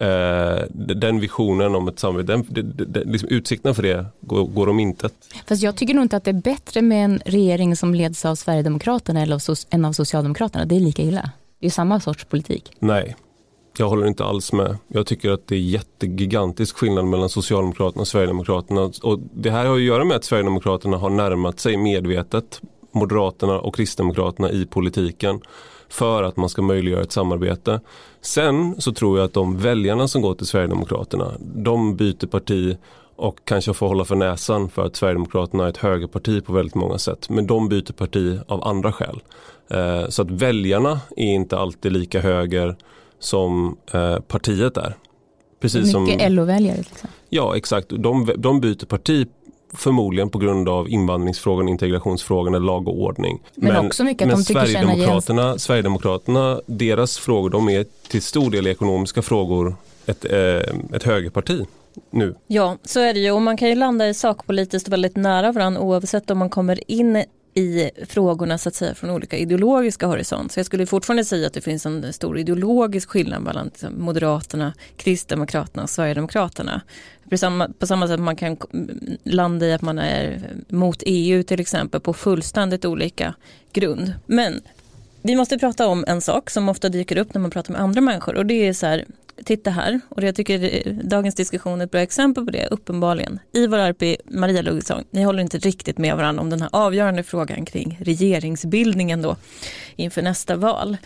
eh, 0.00 0.64
den 0.72 1.20
visionen 1.20 1.74
om 1.74 1.88
ett 1.88 1.98
samarbete, 1.98 2.32
den, 2.32 2.46
den, 2.48 2.92
den, 2.92 3.12
liksom 3.12 3.28
utsikterna 3.28 3.74
för 3.74 3.82
det 3.82 4.06
går, 4.20 4.44
går 4.44 4.68
om 4.68 4.80
intet. 4.80 5.12
Fast 5.48 5.62
jag 5.62 5.76
tycker 5.76 5.94
nog 5.94 6.04
inte 6.04 6.16
att 6.16 6.24
det 6.24 6.30
är 6.30 6.42
bättre 6.42 6.82
med 6.82 7.04
en 7.04 7.20
regering 7.26 7.76
som 7.76 7.94
leds 7.94 8.24
av 8.24 8.34
Sverigedemokraterna 8.34 9.22
eller 9.22 9.34
av, 9.34 9.56
än 9.70 9.84
av 9.84 9.92
Socialdemokraterna. 9.92 10.64
Det 10.64 10.76
är 10.76 10.80
lika 10.80 11.02
illa. 11.02 11.30
Det 11.60 11.66
är 11.66 11.70
samma 11.70 12.00
sorts 12.00 12.24
politik. 12.24 12.72
Nej, 12.78 13.16
jag 13.78 13.88
håller 13.88 14.06
inte 14.06 14.24
alls 14.24 14.52
med. 14.52 14.76
Jag 14.88 15.06
tycker 15.06 15.30
att 15.30 15.46
det 15.46 15.54
är 15.54 15.60
jättegigantisk 15.60 16.76
skillnad 16.76 17.04
mellan 17.04 17.28
Socialdemokraterna 17.28 18.00
och 18.00 18.08
Sverigedemokraterna. 18.08 18.90
Och 19.02 19.18
det 19.34 19.50
här 19.50 19.66
har 19.66 19.76
att 19.76 19.82
göra 19.82 20.04
med 20.04 20.16
att 20.16 20.24
Sverigedemokraterna 20.24 20.96
har 20.96 21.10
närmat 21.10 21.60
sig 21.60 21.76
medvetet 21.76 22.60
Moderaterna 22.96 23.58
och 23.60 23.74
Kristdemokraterna 23.76 24.50
i 24.50 24.66
politiken 24.66 25.40
för 25.88 26.22
att 26.22 26.36
man 26.36 26.48
ska 26.48 26.62
möjliggöra 26.62 27.02
ett 27.02 27.12
samarbete. 27.12 27.80
Sen 28.20 28.80
så 28.80 28.92
tror 28.92 29.18
jag 29.18 29.24
att 29.24 29.32
de 29.32 29.58
väljarna 29.58 30.08
som 30.08 30.22
går 30.22 30.34
till 30.34 30.46
Sverigedemokraterna, 30.46 31.32
de 31.40 31.96
byter 31.96 32.26
parti 32.26 32.76
och 33.16 33.38
kanske 33.44 33.74
får 33.74 33.88
hålla 33.88 34.04
för 34.04 34.16
näsan 34.16 34.68
för 34.68 34.86
att 34.86 34.96
Sverigedemokraterna 34.96 35.64
är 35.64 35.68
ett 35.68 35.76
högerparti 35.76 36.44
på 36.44 36.52
väldigt 36.52 36.74
många 36.74 36.98
sätt. 36.98 37.28
Men 37.28 37.46
de 37.46 37.68
byter 37.68 37.92
parti 37.92 38.38
av 38.46 38.64
andra 38.64 38.92
skäl. 38.92 39.22
Eh, 39.70 40.08
så 40.08 40.22
att 40.22 40.30
väljarna 40.30 41.00
är 41.16 41.34
inte 41.34 41.58
alltid 41.58 41.92
lika 41.92 42.20
höger 42.20 42.76
som 43.18 43.76
eh, 43.92 44.18
partiet 44.18 44.76
är. 44.76 44.96
Precis 45.60 45.96
Mycket 45.96 46.32
LO-väljare. 46.32 46.76
Liksom. 46.76 47.10
Ja 47.28 47.56
exakt, 47.56 47.88
de, 47.88 48.30
de 48.38 48.60
byter 48.60 48.86
parti 48.86 49.28
Förmodligen 49.74 50.30
på 50.30 50.38
grund 50.38 50.68
av 50.68 50.88
invandringsfrågan, 50.88 51.68
integrationsfrågan 51.68 52.54
eller 52.54 52.66
lag 52.66 52.88
och 52.88 53.02
ordning. 53.02 53.42
Men, 53.54 53.72
men 53.72 53.86
också 53.86 54.04
mycket 54.04 54.28
att 54.28 54.34
de 54.34 54.44
tycker 54.44 54.60
Sverigedemokraterna, 54.60 55.42
igen... 55.42 55.58
Sverigedemokraterna, 55.58 56.60
deras 56.66 57.18
frågor, 57.18 57.50
de 57.50 57.68
är 57.68 57.86
till 58.08 58.22
stor 58.22 58.50
del 58.50 58.66
ekonomiska 58.66 59.22
frågor 59.22 59.76
ett, 60.06 60.24
eh, 60.24 60.96
ett 60.96 61.02
högerparti 61.02 61.66
nu. 62.10 62.34
Ja, 62.46 62.76
så 62.82 63.00
är 63.00 63.14
det 63.14 63.20
ju 63.20 63.30
och 63.30 63.42
man 63.42 63.56
kan 63.56 63.68
ju 63.68 63.74
landa 63.74 64.08
i 64.08 64.14
sakpolitiskt 64.14 64.88
väldigt 64.88 65.16
nära 65.16 65.52
varandra 65.52 65.80
oavsett 65.80 66.30
om 66.30 66.38
man 66.38 66.50
kommer 66.50 66.90
in 66.90 67.24
i 67.56 67.90
frågorna 68.08 68.58
så 68.58 68.68
att 68.68 68.74
säga 68.74 68.94
från 68.94 69.10
olika 69.10 69.36
ideologiska 69.36 70.06
horisont. 70.06 70.52
Så 70.52 70.58
jag 70.58 70.66
skulle 70.66 70.86
fortfarande 70.86 71.24
säga 71.24 71.46
att 71.46 71.52
det 71.52 71.60
finns 71.60 71.86
en 71.86 72.12
stor 72.12 72.38
ideologisk 72.38 73.08
skillnad 73.08 73.42
mellan 73.42 73.66
liksom, 73.66 74.04
Moderaterna, 74.04 74.74
Kristdemokraterna 74.96 75.82
och 75.82 75.90
Sverigedemokraterna. 75.90 76.80
På 77.30 77.36
samma, 77.38 77.68
på 77.78 77.86
samma 77.86 78.08
sätt 78.08 78.20
man 78.20 78.36
kan 78.36 78.56
landa 79.24 79.66
i 79.66 79.72
att 79.72 79.82
man 79.82 79.98
är 79.98 80.50
mot 80.68 81.02
EU 81.06 81.42
till 81.42 81.60
exempel 81.60 82.00
på 82.00 82.12
fullständigt 82.12 82.84
olika 82.84 83.34
grund. 83.72 84.14
Men 84.26 84.60
vi 85.22 85.36
måste 85.36 85.58
prata 85.58 85.86
om 85.86 86.04
en 86.08 86.20
sak 86.20 86.50
som 86.50 86.68
ofta 86.68 86.88
dyker 86.88 87.18
upp 87.18 87.34
när 87.34 87.40
man 87.40 87.50
pratar 87.50 87.72
med 87.72 87.82
andra 87.82 88.00
människor 88.00 88.34
och 88.34 88.46
det 88.46 88.68
är 88.68 88.72
så 88.72 88.86
här, 88.86 89.04
titta 89.44 89.70
här 89.70 90.00
och 90.08 90.22
jag 90.22 90.34
tycker 90.34 90.84
dagens 91.02 91.34
diskussion 91.34 91.80
är 91.80 91.84
ett 91.84 91.90
bra 91.90 92.00
exempel 92.00 92.44
på 92.44 92.50
det 92.50 92.66
uppenbarligen. 92.70 93.38
Ivar 93.52 93.78
Arpi, 93.78 94.16
Maria 94.24 94.62
Ludvigsson, 94.62 95.04
ni 95.10 95.22
håller 95.22 95.42
inte 95.42 95.58
riktigt 95.58 95.98
med 95.98 96.16
varandra 96.16 96.42
om 96.42 96.50
den 96.50 96.60
här 96.60 96.70
avgörande 96.72 97.22
frågan 97.22 97.64
kring 97.64 97.98
regeringsbildningen 98.00 99.22
då 99.22 99.36
inför 99.96 100.22
nästa 100.22 100.56
val. 100.56 100.96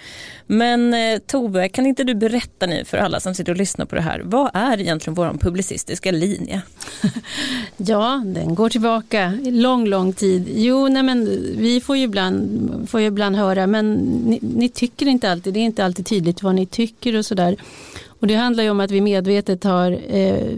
Men 0.46 0.94
eh, 0.94 1.18
Tove, 1.18 1.68
kan 1.68 1.86
inte 1.86 2.04
du 2.04 2.14
berätta 2.14 2.66
nu 2.66 2.84
för 2.84 2.98
alla 2.98 3.20
som 3.20 3.34
sitter 3.34 3.52
och 3.52 3.58
lyssnar 3.58 3.86
på 3.86 3.94
det 3.94 4.00
här, 4.00 4.22
vad 4.24 4.50
är 4.54 4.80
egentligen 4.80 5.14
vår 5.14 5.38
publicistiska 5.40 6.10
linje? 6.10 6.62
ja, 7.76 8.22
den 8.26 8.54
går 8.54 8.68
tillbaka 8.68 9.38
lång, 9.44 9.86
lång 9.86 10.12
tid. 10.12 10.48
Jo, 10.54 10.88
nej 10.88 11.02
men 11.02 11.24
vi 11.56 11.80
får 11.80 11.96
ju 11.96 12.02
ibland, 12.02 12.88
får 12.90 13.00
ju 13.00 13.06
ibland 13.06 13.36
höra, 13.36 13.66
men 13.66 13.92
ni, 14.26 14.38
ni 14.42 14.68
tycker 14.68 15.06
inte 15.06 15.30
alltid, 15.30 15.54
det 15.54 15.60
är 15.60 15.64
inte 15.64 15.84
alltid 15.84 16.06
tydligt 16.06 16.42
vad 16.42 16.54
ni 16.54 16.66
tycker 16.66 17.16
och 17.16 17.26
sådär. 17.26 17.56
Och 18.20 18.26
det 18.26 18.35
handlar 18.35 18.64
ju 18.64 18.70
om 18.70 18.80
att 18.80 18.90
vi 18.90 19.00
medvetet 19.00 19.64
har 19.64 19.98
eh, 20.09 20.52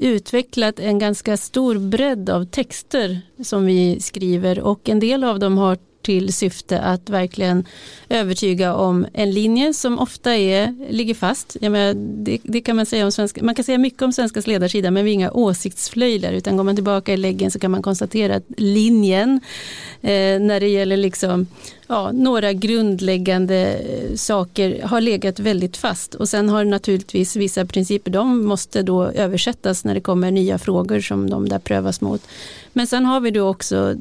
utvecklat 0.00 0.78
en 0.78 0.98
ganska 0.98 1.36
stor 1.36 1.78
bredd 1.78 2.30
av 2.30 2.44
texter 2.44 3.20
som 3.42 3.66
vi 3.66 4.00
skriver. 4.00 4.60
Och 4.60 4.88
en 4.88 5.00
del 5.00 5.24
av 5.24 5.38
dem 5.38 5.58
har 5.58 5.78
till 6.02 6.32
syfte 6.32 6.80
att 6.80 7.10
verkligen 7.10 7.64
övertyga 8.08 8.74
om 8.74 9.06
en 9.12 9.30
linje 9.30 9.74
som 9.74 9.98
ofta 9.98 10.36
är, 10.36 10.74
ligger 10.90 11.14
fast. 11.14 11.56
Jag 11.60 11.72
menar, 11.72 11.94
det, 12.24 12.38
det, 12.42 12.60
kan 12.60 12.76
man 12.76 12.86
säga 12.86 13.04
om 13.04 13.12
svenska, 13.12 13.44
man 13.44 13.54
kan 13.54 13.64
säga 13.64 13.78
mycket 13.78 14.02
om 14.02 14.12
Svenskas 14.12 14.46
ledarsida 14.46 14.90
men 14.90 15.04
vi 15.04 15.10
är 15.10 15.14
inga 15.14 15.30
åsiktsflöjlar 15.30 16.32
utan 16.32 16.56
går 16.56 16.64
man 16.64 16.74
tillbaka 16.74 17.12
i 17.12 17.16
läggen 17.16 17.50
så 17.50 17.58
kan 17.58 17.70
man 17.70 17.82
konstatera 17.82 18.36
att 18.36 18.44
linjen 18.56 19.40
eh, 20.00 20.40
när 20.40 20.60
det 20.60 20.68
gäller 20.68 20.96
liksom 20.96 21.46
ja, 21.86 22.12
några 22.12 22.52
grundläggande 22.52 23.74
eh, 23.74 24.14
saker 24.16 24.82
har 24.82 25.00
legat 25.00 25.40
väldigt 25.40 25.76
fast 25.76 26.14
och 26.14 26.28
sen 26.28 26.48
har 26.48 26.64
naturligtvis 26.64 27.36
vissa 27.36 27.64
principer, 27.64 28.10
de 28.10 28.46
måste 28.46 28.82
då 28.82 29.04
översättas 29.04 29.84
när 29.84 29.94
det 29.94 30.00
kommer 30.00 30.30
nya 30.30 30.58
frågor 30.58 31.00
som 31.00 31.30
de 31.30 31.48
där 31.48 31.58
prövas 31.58 32.00
mot. 32.00 32.22
Men 32.72 32.86
sen 32.86 33.04
har 33.04 33.20
vi 33.20 33.30
då 33.30 33.48
också 33.48 33.94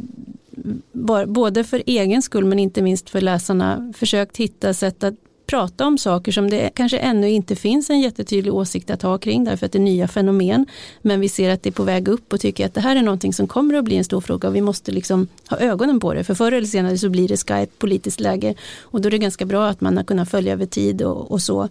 både 1.27 1.63
för 1.63 1.83
egen 1.85 2.21
skull 2.21 2.45
men 2.45 2.59
inte 2.59 2.81
minst 2.81 3.09
för 3.09 3.21
läsarna 3.21 3.93
försökt 3.97 4.37
hitta 4.37 4.73
sätt 4.73 5.03
att 5.03 5.15
prata 5.51 5.87
om 5.87 5.97
saker 5.97 6.31
som 6.31 6.49
det 6.49 6.69
kanske 6.73 6.97
ännu 6.97 7.29
inte 7.29 7.55
finns 7.55 7.89
en 7.89 7.99
jättetydlig 7.99 8.53
åsikt 8.53 8.89
att 8.89 9.01
ha 9.01 9.17
kring 9.17 9.43
därför 9.43 9.65
att 9.65 9.71
det 9.71 9.77
är 9.77 9.83
nya 9.83 10.07
fenomen. 10.07 10.65
Men 11.01 11.19
vi 11.19 11.29
ser 11.29 11.49
att 11.49 11.63
det 11.63 11.69
är 11.69 11.71
på 11.71 11.83
väg 11.83 12.07
upp 12.07 12.33
och 12.33 12.39
tycker 12.39 12.65
att 12.65 12.73
det 12.73 12.81
här 12.81 12.95
är 12.95 13.01
någonting 13.01 13.33
som 13.33 13.47
kommer 13.47 13.73
att 13.73 13.85
bli 13.85 13.97
en 13.97 14.03
stor 14.03 14.21
fråga 14.21 14.47
och 14.47 14.55
vi 14.55 14.61
måste 14.61 14.91
liksom 14.91 15.27
ha 15.49 15.57
ögonen 15.57 15.99
på 15.99 16.13
det. 16.13 16.23
För 16.23 16.33
förr 16.33 16.51
eller 16.51 16.67
senare 16.67 16.97
så 16.97 17.09
blir 17.09 17.27
det 17.27 17.37
skarpt 17.37 17.79
politiskt 17.79 18.19
läge 18.19 18.55
och 18.81 19.01
då 19.01 19.07
är 19.09 19.11
det 19.11 19.17
ganska 19.17 19.45
bra 19.45 19.67
att 19.67 19.81
man 19.81 19.97
har 19.97 20.03
kunnat 20.03 20.29
följa 20.29 20.53
över 20.53 20.65
tid 20.65 21.01
och, 21.01 21.31
och 21.31 21.41
så. 21.41 21.69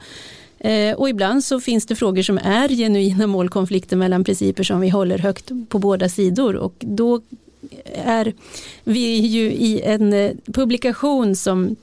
Eh, 0.59 0.95
och 0.95 1.09
ibland 1.09 1.45
så 1.45 1.61
finns 1.61 1.87
det 1.87 1.97
frågor 1.97 2.23
som 2.23 2.39
är 2.39 2.69
genuina 2.69 3.27
målkonflikter 3.27 3.97
mellan 3.97 4.25
principer 4.25 4.63
som 4.63 4.81
vi 4.81 4.89
håller 4.89 5.19
högt 5.19 5.51
på 5.69 5.79
båda 5.79 6.09
sidor 6.09 6.57
och 6.57 6.75
då 6.79 7.21
är 7.95 8.35
vi 8.85 9.17
ju 9.17 9.53
i 9.53 9.81
en 9.85 10.13
eh, 10.13 10.33
publikation 10.47 11.37
som 11.37 11.77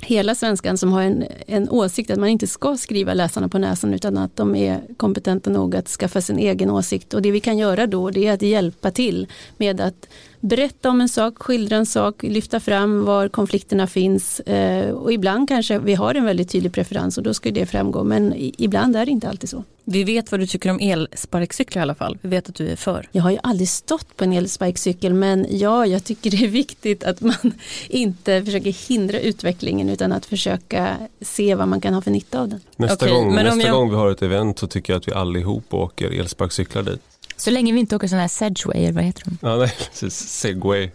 hela 0.00 0.34
svenskan 0.34 0.78
som 0.78 0.92
har 0.92 1.02
en, 1.02 1.24
en 1.46 1.70
åsikt 1.70 2.10
att 2.10 2.18
man 2.18 2.28
inte 2.28 2.46
ska 2.46 2.76
skriva 2.76 3.14
läsarna 3.14 3.48
på 3.48 3.58
näsan 3.58 3.94
utan 3.94 4.18
att 4.18 4.36
de 4.36 4.56
är 4.56 4.80
kompetenta 4.96 5.50
nog 5.50 5.76
att 5.76 5.88
skaffa 5.88 6.20
sin 6.20 6.38
egen 6.38 6.70
åsikt. 6.70 7.14
Och 7.14 7.22
det 7.22 7.30
vi 7.30 7.40
kan 7.40 7.58
göra 7.58 7.86
då 7.86 8.10
det 8.10 8.26
är 8.26 8.32
att 8.32 8.42
hjälpa 8.42 8.90
till 8.90 9.26
med 9.56 9.80
att 9.80 10.08
berätta 10.44 10.90
om 10.90 11.00
en 11.00 11.08
sak, 11.08 11.38
skildra 11.38 11.76
en 11.76 11.86
sak, 11.86 12.22
lyfta 12.22 12.60
fram 12.60 13.04
var 13.04 13.28
konflikterna 13.28 13.86
finns 13.86 14.40
eh, 14.40 14.90
och 14.90 15.12
ibland 15.12 15.48
kanske 15.48 15.78
vi 15.78 15.94
har 15.94 16.14
en 16.14 16.24
väldigt 16.24 16.50
tydlig 16.50 16.72
preferens 16.72 17.18
och 17.18 17.24
då 17.24 17.34
ska 17.34 17.50
det 17.50 17.66
framgå 17.66 18.04
men 18.04 18.34
ibland 18.36 18.96
är 18.96 19.06
det 19.06 19.12
inte 19.12 19.28
alltid 19.28 19.50
så. 19.50 19.64
Vi 19.84 20.04
vet 20.04 20.30
vad 20.30 20.40
du 20.40 20.46
tycker 20.46 20.70
om 20.70 20.78
elsparkcyklar 20.80 21.80
i 21.80 21.82
alla 21.82 21.94
fall. 21.94 22.18
Vi 22.20 22.28
vet 22.28 22.48
att 22.48 22.54
du 22.54 22.68
är 22.68 22.76
för. 22.76 23.08
Jag 23.12 23.22
har 23.22 23.30
ju 23.30 23.38
aldrig 23.42 23.68
stått 23.68 24.16
på 24.16 24.24
en 24.24 24.32
elsparkcykel 24.32 25.14
men 25.14 25.46
ja, 25.50 25.86
jag 25.86 26.04
tycker 26.04 26.30
det 26.30 26.44
är 26.44 26.48
viktigt 26.48 27.04
att 27.04 27.20
man 27.20 27.52
inte 27.88 28.44
försöker 28.44 28.88
hindra 28.88 29.20
utvecklingen 29.20 29.88
utan 29.88 30.12
att 30.12 30.26
försöka 30.26 30.96
se 31.20 31.54
vad 31.54 31.68
man 31.68 31.80
kan 31.80 31.94
ha 31.94 32.00
för 32.00 32.10
nytta 32.10 32.40
av 32.40 32.48
den. 32.48 32.60
Nästa, 32.76 33.04
okay, 33.04 33.14
gång, 33.14 33.34
nästa 33.34 33.60
jag... 33.60 33.76
gång 33.76 33.90
vi 33.90 33.96
har 33.96 34.10
ett 34.10 34.22
event 34.22 34.58
så 34.58 34.66
tycker 34.66 34.92
jag 34.92 35.00
att 35.00 35.08
vi 35.08 35.12
allihop 35.12 35.74
åker 35.74 36.10
elsparkcyklar 36.10 36.82
dit. 36.82 37.00
Så 37.36 37.50
länge 37.50 37.72
vi 37.72 37.80
inte 37.80 37.96
åker 37.96 38.08
sådana 38.08 38.20
här 38.20 38.28
Sedgway, 38.28 38.82
eller 38.82 38.92
vad 38.92 39.04
heter 39.04 39.24
de? 39.24 39.38
Ja, 39.42 39.56
nej, 39.56 39.72
precis. 39.90 40.14
Segway. 40.14 40.90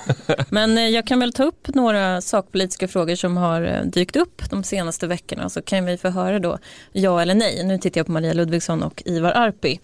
Men 0.48 0.78
eh, 0.78 0.88
jag 0.88 1.06
kan 1.06 1.20
väl 1.20 1.32
ta 1.32 1.44
upp 1.44 1.68
några 1.74 2.20
sakpolitiska 2.20 2.88
frågor 2.88 3.14
som 3.14 3.36
har 3.36 3.62
eh, 3.62 3.82
dykt 3.82 4.16
upp 4.16 4.50
de 4.50 4.64
senaste 4.64 5.06
veckorna 5.06 5.48
så 5.48 5.62
kan 5.62 5.84
vi 5.84 5.96
få 5.96 6.08
höra 6.08 6.38
då 6.38 6.58
ja 6.92 7.22
eller 7.22 7.34
nej. 7.34 7.64
Nu 7.64 7.78
tittar 7.78 7.98
jag 7.98 8.06
på 8.06 8.12
Maria 8.12 8.32
Ludvigsson 8.32 8.82
och 8.82 9.02
Ivar 9.06 9.32
Arpi. 9.32 9.80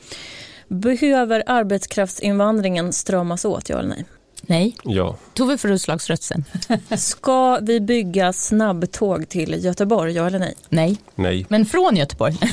Behöver 0.69 1.43
arbetskraftsinvandringen 1.47 2.93
stramas 2.93 3.45
åt, 3.45 3.69
ja 3.69 3.79
eller 3.79 3.89
nej? 3.89 4.05
Nej. 4.43 4.77
Ja. 4.85 5.17
Tove 5.35 5.59
för 5.59 5.69
utslagsrösten. 5.69 6.45
Ska 6.97 7.59
vi 7.63 7.81
bygga 7.81 8.33
snabbtåg 8.33 9.29
till 9.29 9.65
Göteborg, 9.65 10.13
ja 10.13 10.27
eller 10.27 10.39
nej? 10.39 10.55
Nej. 10.69 10.97
Nej. 11.15 11.47
Men 11.49 11.67
från 11.67 11.97
Göteborg? 11.97 12.39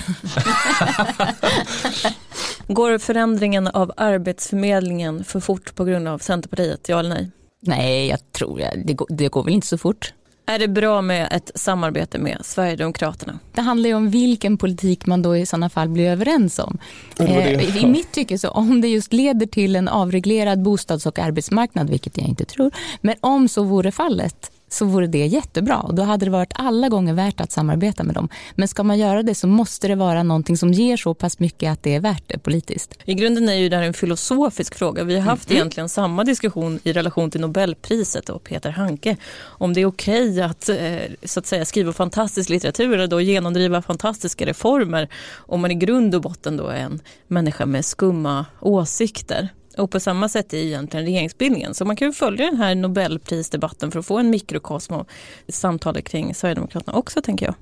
Går 2.67 2.97
förändringen 2.97 3.67
av 3.67 3.91
Arbetsförmedlingen 3.97 5.23
för 5.23 5.39
fort 5.39 5.75
på 5.75 5.83
grund 5.83 6.07
av 6.07 6.19
Centerpartiet, 6.19 6.89
ja 6.89 6.99
eller 6.99 7.09
nej? 7.09 7.31
Nej, 7.59 8.07
jag 8.07 8.31
tror 8.31 8.61
jag. 8.61 8.85
Det, 8.85 8.93
går, 8.93 9.07
det 9.09 9.27
går 9.27 9.43
väl 9.43 9.53
inte 9.53 9.67
så 9.67 9.77
fort. 9.77 10.13
Är 10.49 10.59
det 10.59 10.67
bra 10.67 11.01
med 11.01 11.27
ett 11.31 11.51
samarbete 11.55 12.19
med 12.19 12.37
Sverigedemokraterna? 12.41 13.39
Det 13.53 13.61
handlar 13.61 13.89
ju 13.89 13.95
om 13.95 14.09
vilken 14.09 14.57
politik 14.57 15.05
man 15.05 15.21
då 15.21 15.37
i 15.37 15.45
sådana 15.45 15.69
fall 15.69 15.89
blir 15.89 16.09
överens 16.09 16.59
om. 16.59 16.77
Eh, 17.19 17.77
I 17.83 17.85
mitt 17.85 18.11
tycke 18.11 18.37
så 18.37 18.49
om 18.49 18.81
det 18.81 18.87
just 18.87 19.13
leder 19.13 19.45
till 19.45 19.75
en 19.75 19.87
avreglerad 19.87 20.61
bostads 20.61 21.05
och 21.05 21.19
arbetsmarknad, 21.19 21.89
vilket 21.89 22.17
jag 22.17 22.27
inte 22.27 22.45
tror, 22.45 22.71
men 23.01 23.15
om 23.19 23.47
så 23.47 23.63
vore 23.63 23.91
fallet 23.91 24.51
så 24.69 24.85
vore 24.85 25.07
det 25.07 25.25
jättebra 25.25 25.79
och 25.79 25.95
då 25.95 26.03
hade 26.03 26.25
det 26.25 26.31
varit 26.31 26.51
alla 26.55 26.89
gånger 26.89 27.13
värt 27.13 27.41
att 27.41 27.51
samarbeta 27.51 28.03
med 28.03 28.15
dem. 28.15 28.29
Men 28.55 28.67
ska 28.67 28.83
man 28.83 28.99
göra 28.99 29.23
det 29.23 29.35
så 29.35 29.47
måste 29.47 29.87
det 29.87 29.95
vara 29.95 30.23
någonting 30.23 30.57
som 30.57 30.73
ger 30.73 30.97
så 30.97 31.13
pass 31.13 31.39
mycket 31.39 31.71
att 31.71 31.83
det 31.83 31.95
är 31.95 31.99
värt 31.99 32.23
det 32.27 32.39
politiskt. 32.39 32.99
I 33.05 33.13
grunden 33.13 33.49
är 33.49 33.53
ju 33.53 33.69
det 33.69 33.75
här 33.75 33.83
en 33.83 33.93
filosofisk 33.93 34.75
fråga. 34.75 35.03
Vi 35.03 35.15
har 35.15 35.21
haft 35.21 35.49
mm. 35.49 35.57
egentligen 35.57 35.89
samma 35.89 36.23
diskussion 36.23 36.79
i 36.83 36.93
relation 36.93 37.31
till 37.31 37.41
Nobelpriset 37.41 38.29
och 38.29 38.43
Peter 38.43 38.69
Hanke. 38.69 39.17
Om 39.39 39.73
det 39.73 39.81
är 39.81 39.85
okej 39.85 40.29
okay 40.29 40.41
att, 40.41 40.69
eh, 40.69 41.15
så 41.23 41.39
att 41.39 41.45
säga, 41.45 41.65
skriva 41.65 41.93
fantastisk 41.93 42.49
litteratur 42.49 43.13
och 43.13 43.21
genomdriva 43.21 43.81
fantastiska 43.81 44.45
reformer 44.45 45.09
om 45.35 45.61
man 45.61 45.71
i 45.71 45.75
grund 45.75 46.15
och 46.15 46.21
botten 46.21 46.57
då 46.57 46.67
är 46.67 46.79
en 46.79 46.99
människa 47.27 47.65
med 47.65 47.85
skumma 47.85 48.45
åsikter. 48.59 49.49
Och 49.77 49.91
på 49.91 49.99
samma 49.99 50.29
sätt 50.29 50.53
är 50.53 50.57
egentligen 50.57 51.05
regeringsbildningen. 51.05 51.73
Så 51.73 51.85
man 51.85 51.95
kan 51.95 52.07
ju 52.07 52.13
följa 52.13 52.45
den 52.45 52.57
här 52.57 52.75
Nobelprisdebatten 52.75 53.91
för 53.91 53.99
att 53.99 54.05
få 54.05 54.17
en 54.17 54.29
mikrokosm 54.29 54.93
av 54.93 55.07
samtalet 55.47 56.09
kring 56.09 56.35
Sverigedemokraterna 56.35 56.97
också 56.97 57.21
tänker 57.21 57.45
jag. 57.45 57.55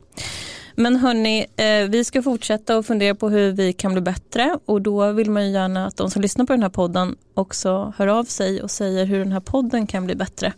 Men 0.75 0.95
hörni, 0.95 1.45
eh, 1.55 1.89
vi 1.89 2.03
ska 2.03 2.21
fortsätta 2.21 2.77
och 2.77 2.85
fundera 2.85 3.15
på 3.15 3.29
hur 3.29 3.51
vi 3.51 3.73
kan 3.73 3.93
bli 3.93 4.01
bättre 4.01 4.59
och 4.65 4.81
då 4.81 5.11
vill 5.11 5.31
man 5.31 5.45
ju 5.45 5.51
gärna 5.51 5.87
att 5.87 5.97
de 5.97 6.11
som 6.11 6.21
lyssnar 6.21 6.45
på 6.45 6.53
den 6.53 6.61
här 6.61 6.69
podden 6.69 7.15
också 7.33 7.93
hör 7.97 8.07
av 8.07 8.23
sig 8.23 8.61
och 8.61 8.71
säger 8.71 9.05
hur 9.05 9.19
den 9.19 9.31
här 9.31 9.39
podden 9.39 9.87
kan 9.87 10.05
bli 10.05 10.15
bättre. 10.15 10.53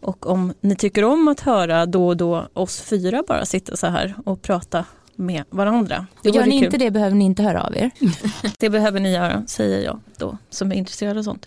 Och 0.00 0.26
om 0.26 0.52
ni 0.60 0.76
tycker 0.76 1.04
om 1.04 1.28
att 1.28 1.40
höra 1.40 1.86
då 1.86 2.06
och 2.08 2.16
då 2.16 2.48
oss 2.52 2.80
fyra 2.80 3.22
bara 3.28 3.44
sitta 3.44 3.76
så 3.76 3.86
här 3.86 4.14
och 4.24 4.42
prata 4.42 4.84
med 5.18 5.44
varandra. 5.50 6.06
Det 6.22 6.30
Gör 6.30 6.46
ni 6.46 6.64
inte 6.64 6.76
det 6.76 6.90
behöver 6.90 7.16
ni 7.16 7.24
inte 7.24 7.42
höra 7.42 7.62
av 7.62 7.76
er. 7.76 7.90
det 8.58 8.70
behöver 8.70 9.00
ni 9.00 9.12
göra, 9.12 9.44
säger 9.46 9.84
jag 9.84 10.00
då, 10.16 10.38
som 10.50 10.72
är 10.72 10.76
intresserad 10.76 11.18
av 11.18 11.22
sånt. 11.22 11.46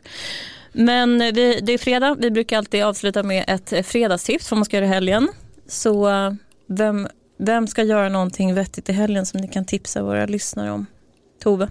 Men 0.71 1.19
vi, 1.19 1.59
det 1.63 1.73
är 1.73 1.77
fredag, 1.77 2.15
vi 2.19 2.31
brukar 2.31 2.57
alltid 2.57 2.83
avsluta 2.83 3.23
med 3.23 3.45
ett 3.47 3.85
fredagstips 3.87 4.51
vad 4.51 4.57
man 4.57 4.65
ska 4.65 4.77
göra 4.77 4.85
i 4.85 4.89
helgen. 4.89 5.27
Så 5.67 6.09
vem, 6.67 7.07
vem 7.37 7.67
ska 7.67 7.83
göra 7.83 8.09
någonting 8.09 8.53
vettigt 8.53 8.89
i 8.89 8.93
helgen 8.93 9.25
som 9.25 9.41
ni 9.41 9.47
kan 9.47 9.65
tipsa 9.65 10.03
våra 10.03 10.25
lyssnare 10.25 10.71
om? 10.71 10.85
Tove? 11.39 11.69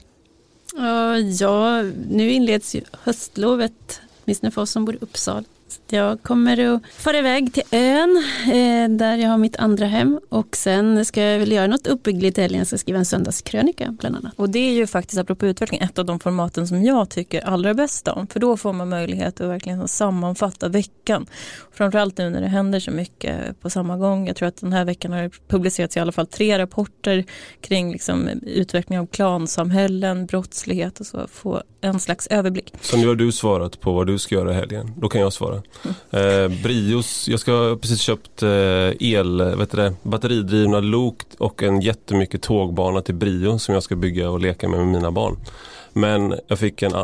Ja, 1.39 1.83
nu 2.11 2.31
inleds 2.31 2.75
ju 2.75 2.81
höstlovet, 3.03 4.01
åtminstone 4.25 4.51
för 4.51 4.63
oss 4.63 4.71
som 4.71 4.85
bor 4.85 4.95
i 4.95 4.99
Uppsala. 5.01 5.45
Jag 5.89 6.23
kommer 6.23 6.75
att 6.75 6.83
fara 6.97 7.19
iväg 7.19 7.53
till 7.53 7.63
ön 7.71 8.25
eh, 8.47 8.89
där 8.97 9.17
jag 9.17 9.31
har 9.31 9.39
mitt 9.39 9.57
andra 9.57 9.87
hem 9.87 10.21
och 10.29 10.57
sen 10.57 11.05
ska 11.05 11.23
jag 11.23 11.39
väl 11.39 11.53
göra 11.53 11.67
något 11.67 11.87
uppbyggligt 11.87 12.39
i 12.39 12.41
helgen. 12.41 12.67
Ska 12.67 12.79
skriva 12.79 12.99
en 12.99 13.05
söndagskrönika 13.05 13.97
bland 14.01 14.17
annat. 14.17 14.33
Och 14.37 14.51
det 14.51 14.59
är 14.59 14.73
ju 14.73 14.87
faktiskt 14.87 15.21
apropå 15.21 15.47
utveckling 15.47 15.81
ett 15.81 15.99
av 15.99 16.05
de 16.05 16.21
formaten 16.21 16.69
som 16.69 16.83
jag 16.83 17.11
tycker 17.11 17.41
allra 17.41 17.75
bäst 17.75 18.09
om. 18.09 18.27
För 18.27 18.41
då 18.41 18.57
får 18.57 18.73
man 18.73 18.89
möjlighet 18.89 19.41
att 19.41 19.49
verkligen 19.49 19.89
sammanfatta 19.89 20.69
veckan. 20.69 21.27
Framförallt 21.73 22.19
nu 22.19 22.31
när 22.31 22.41
det 22.41 22.49
händer 22.49 22.81
så 22.81 22.91
mycket 22.91 23.61
på 23.61 23.71
samma 23.71 23.97
gång. 23.97 24.27
Jag 24.27 24.37
tror 24.37 24.49
att 24.49 24.57
den 24.57 24.73
här 24.73 24.85
veckan 24.85 25.13
har 25.13 25.31
publicerats 25.49 25.97
i 25.97 26.01
alla 26.01 26.13
fall 26.13 26.27
tre 26.27 26.59
rapporter 26.59 27.25
kring 27.61 27.93
liksom 27.93 28.29
utveckling 28.43 28.99
av 28.99 29.07
klansamhällen, 29.07 30.27
brottslighet 30.27 31.01
och 31.01 31.07
så. 31.07 31.27
Få 31.29 31.63
en 31.81 32.01
slags 32.01 32.27
överblick. 32.27 32.75
Så 32.81 32.97
nu 32.97 33.09
har 33.09 33.15
du 33.15 33.33
svarat 33.33 33.81
på 33.81 33.93
vad 33.93 34.07
du 34.07 34.19
ska 34.19 34.35
göra 34.35 34.51
i 34.51 34.55
helgen. 34.55 34.95
Då 34.97 35.09
kan 35.09 35.21
jag 35.21 35.33
svara. 35.33 35.60
Eh, 36.11 36.49
Brios, 36.63 37.29
jag 37.29 37.41
ska 37.41 37.79
precis 37.81 38.01
köpt 38.01 38.43
eh, 38.43 38.93
el, 39.01 39.43
vet 39.43 39.71
det, 39.71 39.95
batteridrivna 40.03 40.81
lok 40.81 41.23
och 41.39 41.63
en 41.63 41.81
jättemycket 41.81 42.43
tågbana 42.43 43.03
till 43.03 43.15
Brio 43.15 43.59
som 43.59 43.75
jag 43.75 43.83
ska 43.83 43.97
bygga 43.97 44.31
och 44.31 44.41
leka 44.41 44.69
med 44.69 44.81
med 44.81 44.89
mina 44.89 45.11
barn. 45.11 45.37
Men 45.93 46.35
jag 46.47 46.59
fick 46.59 46.83
en, 46.83 46.95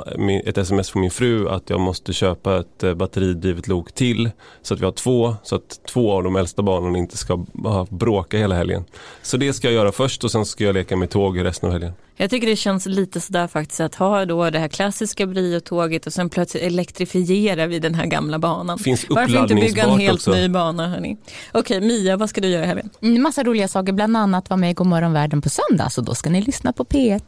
ett 0.44 0.59
sms 0.59 0.90
från 0.90 1.01
min 1.01 1.11
fru 1.11 1.49
att 1.49 1.70
jag 1.70 1.81
måste 1.81 2.12
köpa 2.12 2.61
ett 2.61 2.83
eh, 2.83 2.94
batteridrivet 2.94 3.68
lok 3.68 3.92
till 3.92 4.31
så 4.62 4.75
att 4.75 4.81
vi 4.81 4.85
har 4.85 4.92
två 4.92 5.37
så 5.42 5.57
att 5.57 5.81
två 5.88 6.12
av 6.12 6.22
de 6.22 6.37
äldsta 6.37 6.62
barnen 6.62 6.96
inte 6.96 7.16
ska 7.16 7.46
bråka 7.90 8.38
hela 8.38 8.55
helgen. 8.55 8.85
Så 9.22 9.37
det 9.37 9.53
ska 9.53 9.66
jag 9.66 9.75
göra 9.75 9.92
först 9.92 10.25
och 10.25 10.31
sen 10.31 10.44
ska 10.44 10.64
jag 10.64 10.75
leka 10.75 10.96
med 10.96 11.11
tåg 11.11 11.44
resten 11.44 11.66
av 11.66 11.72
helgen. 11.72 11.92
Jag 12.18 12.31
tycker 12.31 12.46
det 12.46 12.57
känns 12.57 12.87
lite 12.87 13.20
sådär 13.20 13.46
faktiskt 13.46 13.81
att 13.81 13.94
ha 13.94 14.25
då 14.25 14.51
det 14.51 14.59
här 14.59 14.68
klassiska 14.68 15.27
Brio-tåget 15.27 16.07
och 16.07 16.12
sen 16.12 16.29
plötsligt 16.29 16.62
elektrifiera 16.62 17.66
vid 17.66 17.83
den 17.83 17.94
här 17.94 18.07
gamla 18.07 18.38
banan. 18.38 18.79
Finns 18.79 19.07
Varför 19.09 19.42
inte 19.42 19.55
bygga 19.55 19.85
en 19.85 19.99
helt 19.99 20.14
också? 20.14 20.33
ny 20.33 20.49
bana 20.49 20.88
hörni? 20.88 21.16
Okej 21.53 21.81
Mia, 21.81 22.16
vad 22.16 22.31
ska 22.31 22.40
du 22.40 22.49
göra 22.49 22.64
i 22.64 22.66
helgen? 22.66 22.90
Massa 23.01 23.42
roliga 23.42 23.68
saker, 23.68 23.92
bland 23.92 24.16
annat 24.16 24.51
vara 24.51 24.59
med 24.59 24.70
i 24.70 24.75
Godmorgon 24.75 25.12
världen 25.12 25.42
på 25.42 25.49
söndag 25.49 25.90
så 25.90 26.01
då 26.01 26.14
ska 26.14 26.31
ni 26.31 26.42
lyssna 26.42 26.72
på 26.72 26.85
P1. 26.85 27.22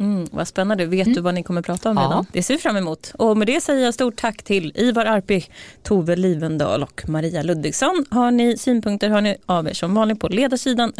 Mm, 0.00 0.26
vad 0.30 0.48
spännande. 0.48 0.86
Vet 0.86 1.06
mm. 1.06 1.14
du 1.14 1.20
vad 1.20 1.34
ni 1.34 1.42
kommer 1.42 1.62
prata 1.62 1.90
om 1.90 1.96
ja. 1.96 2.02
redan? 2.02 2.26
Det 2.32 2.42
ser 2.42 2.54
vi 2.54 2.60
fram 2.60 2.76
emot. 2.76 3.12
Och 3.18 3.36
med 3.36 3.46
det 3.46 3.60
säger 3.60 3.84
jag 3.84 3.94
stort 3.94 4.16
tack 4.16 4.42
till 4.42 4.72
Ivar 4.74 5.04
Arpi, 5.06 5.46
Tove 5.82 6.16
Livendal 6.16 6.82
och 6.82 7.08
Maria 7.08 7.42
Ludvigsson. 7.42 8.04
Har 8.10 8.30
ni 8.30 8.58
synpunkter 8.58 9.10
hör 9.10 9.20
ni 9.20 9.36
av 9.46 9.68
er 9.68 9.72
som 9.72 9.94
vanligt 9.94 10.20
på 10.20 10.28
ledarsidan 10.28 10.92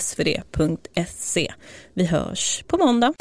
svd.se. 0.00 1.52
Vi 1.94 2.06
hörs 2.06 2.64
på 2.66 2.78
måndag. 2.78 3.14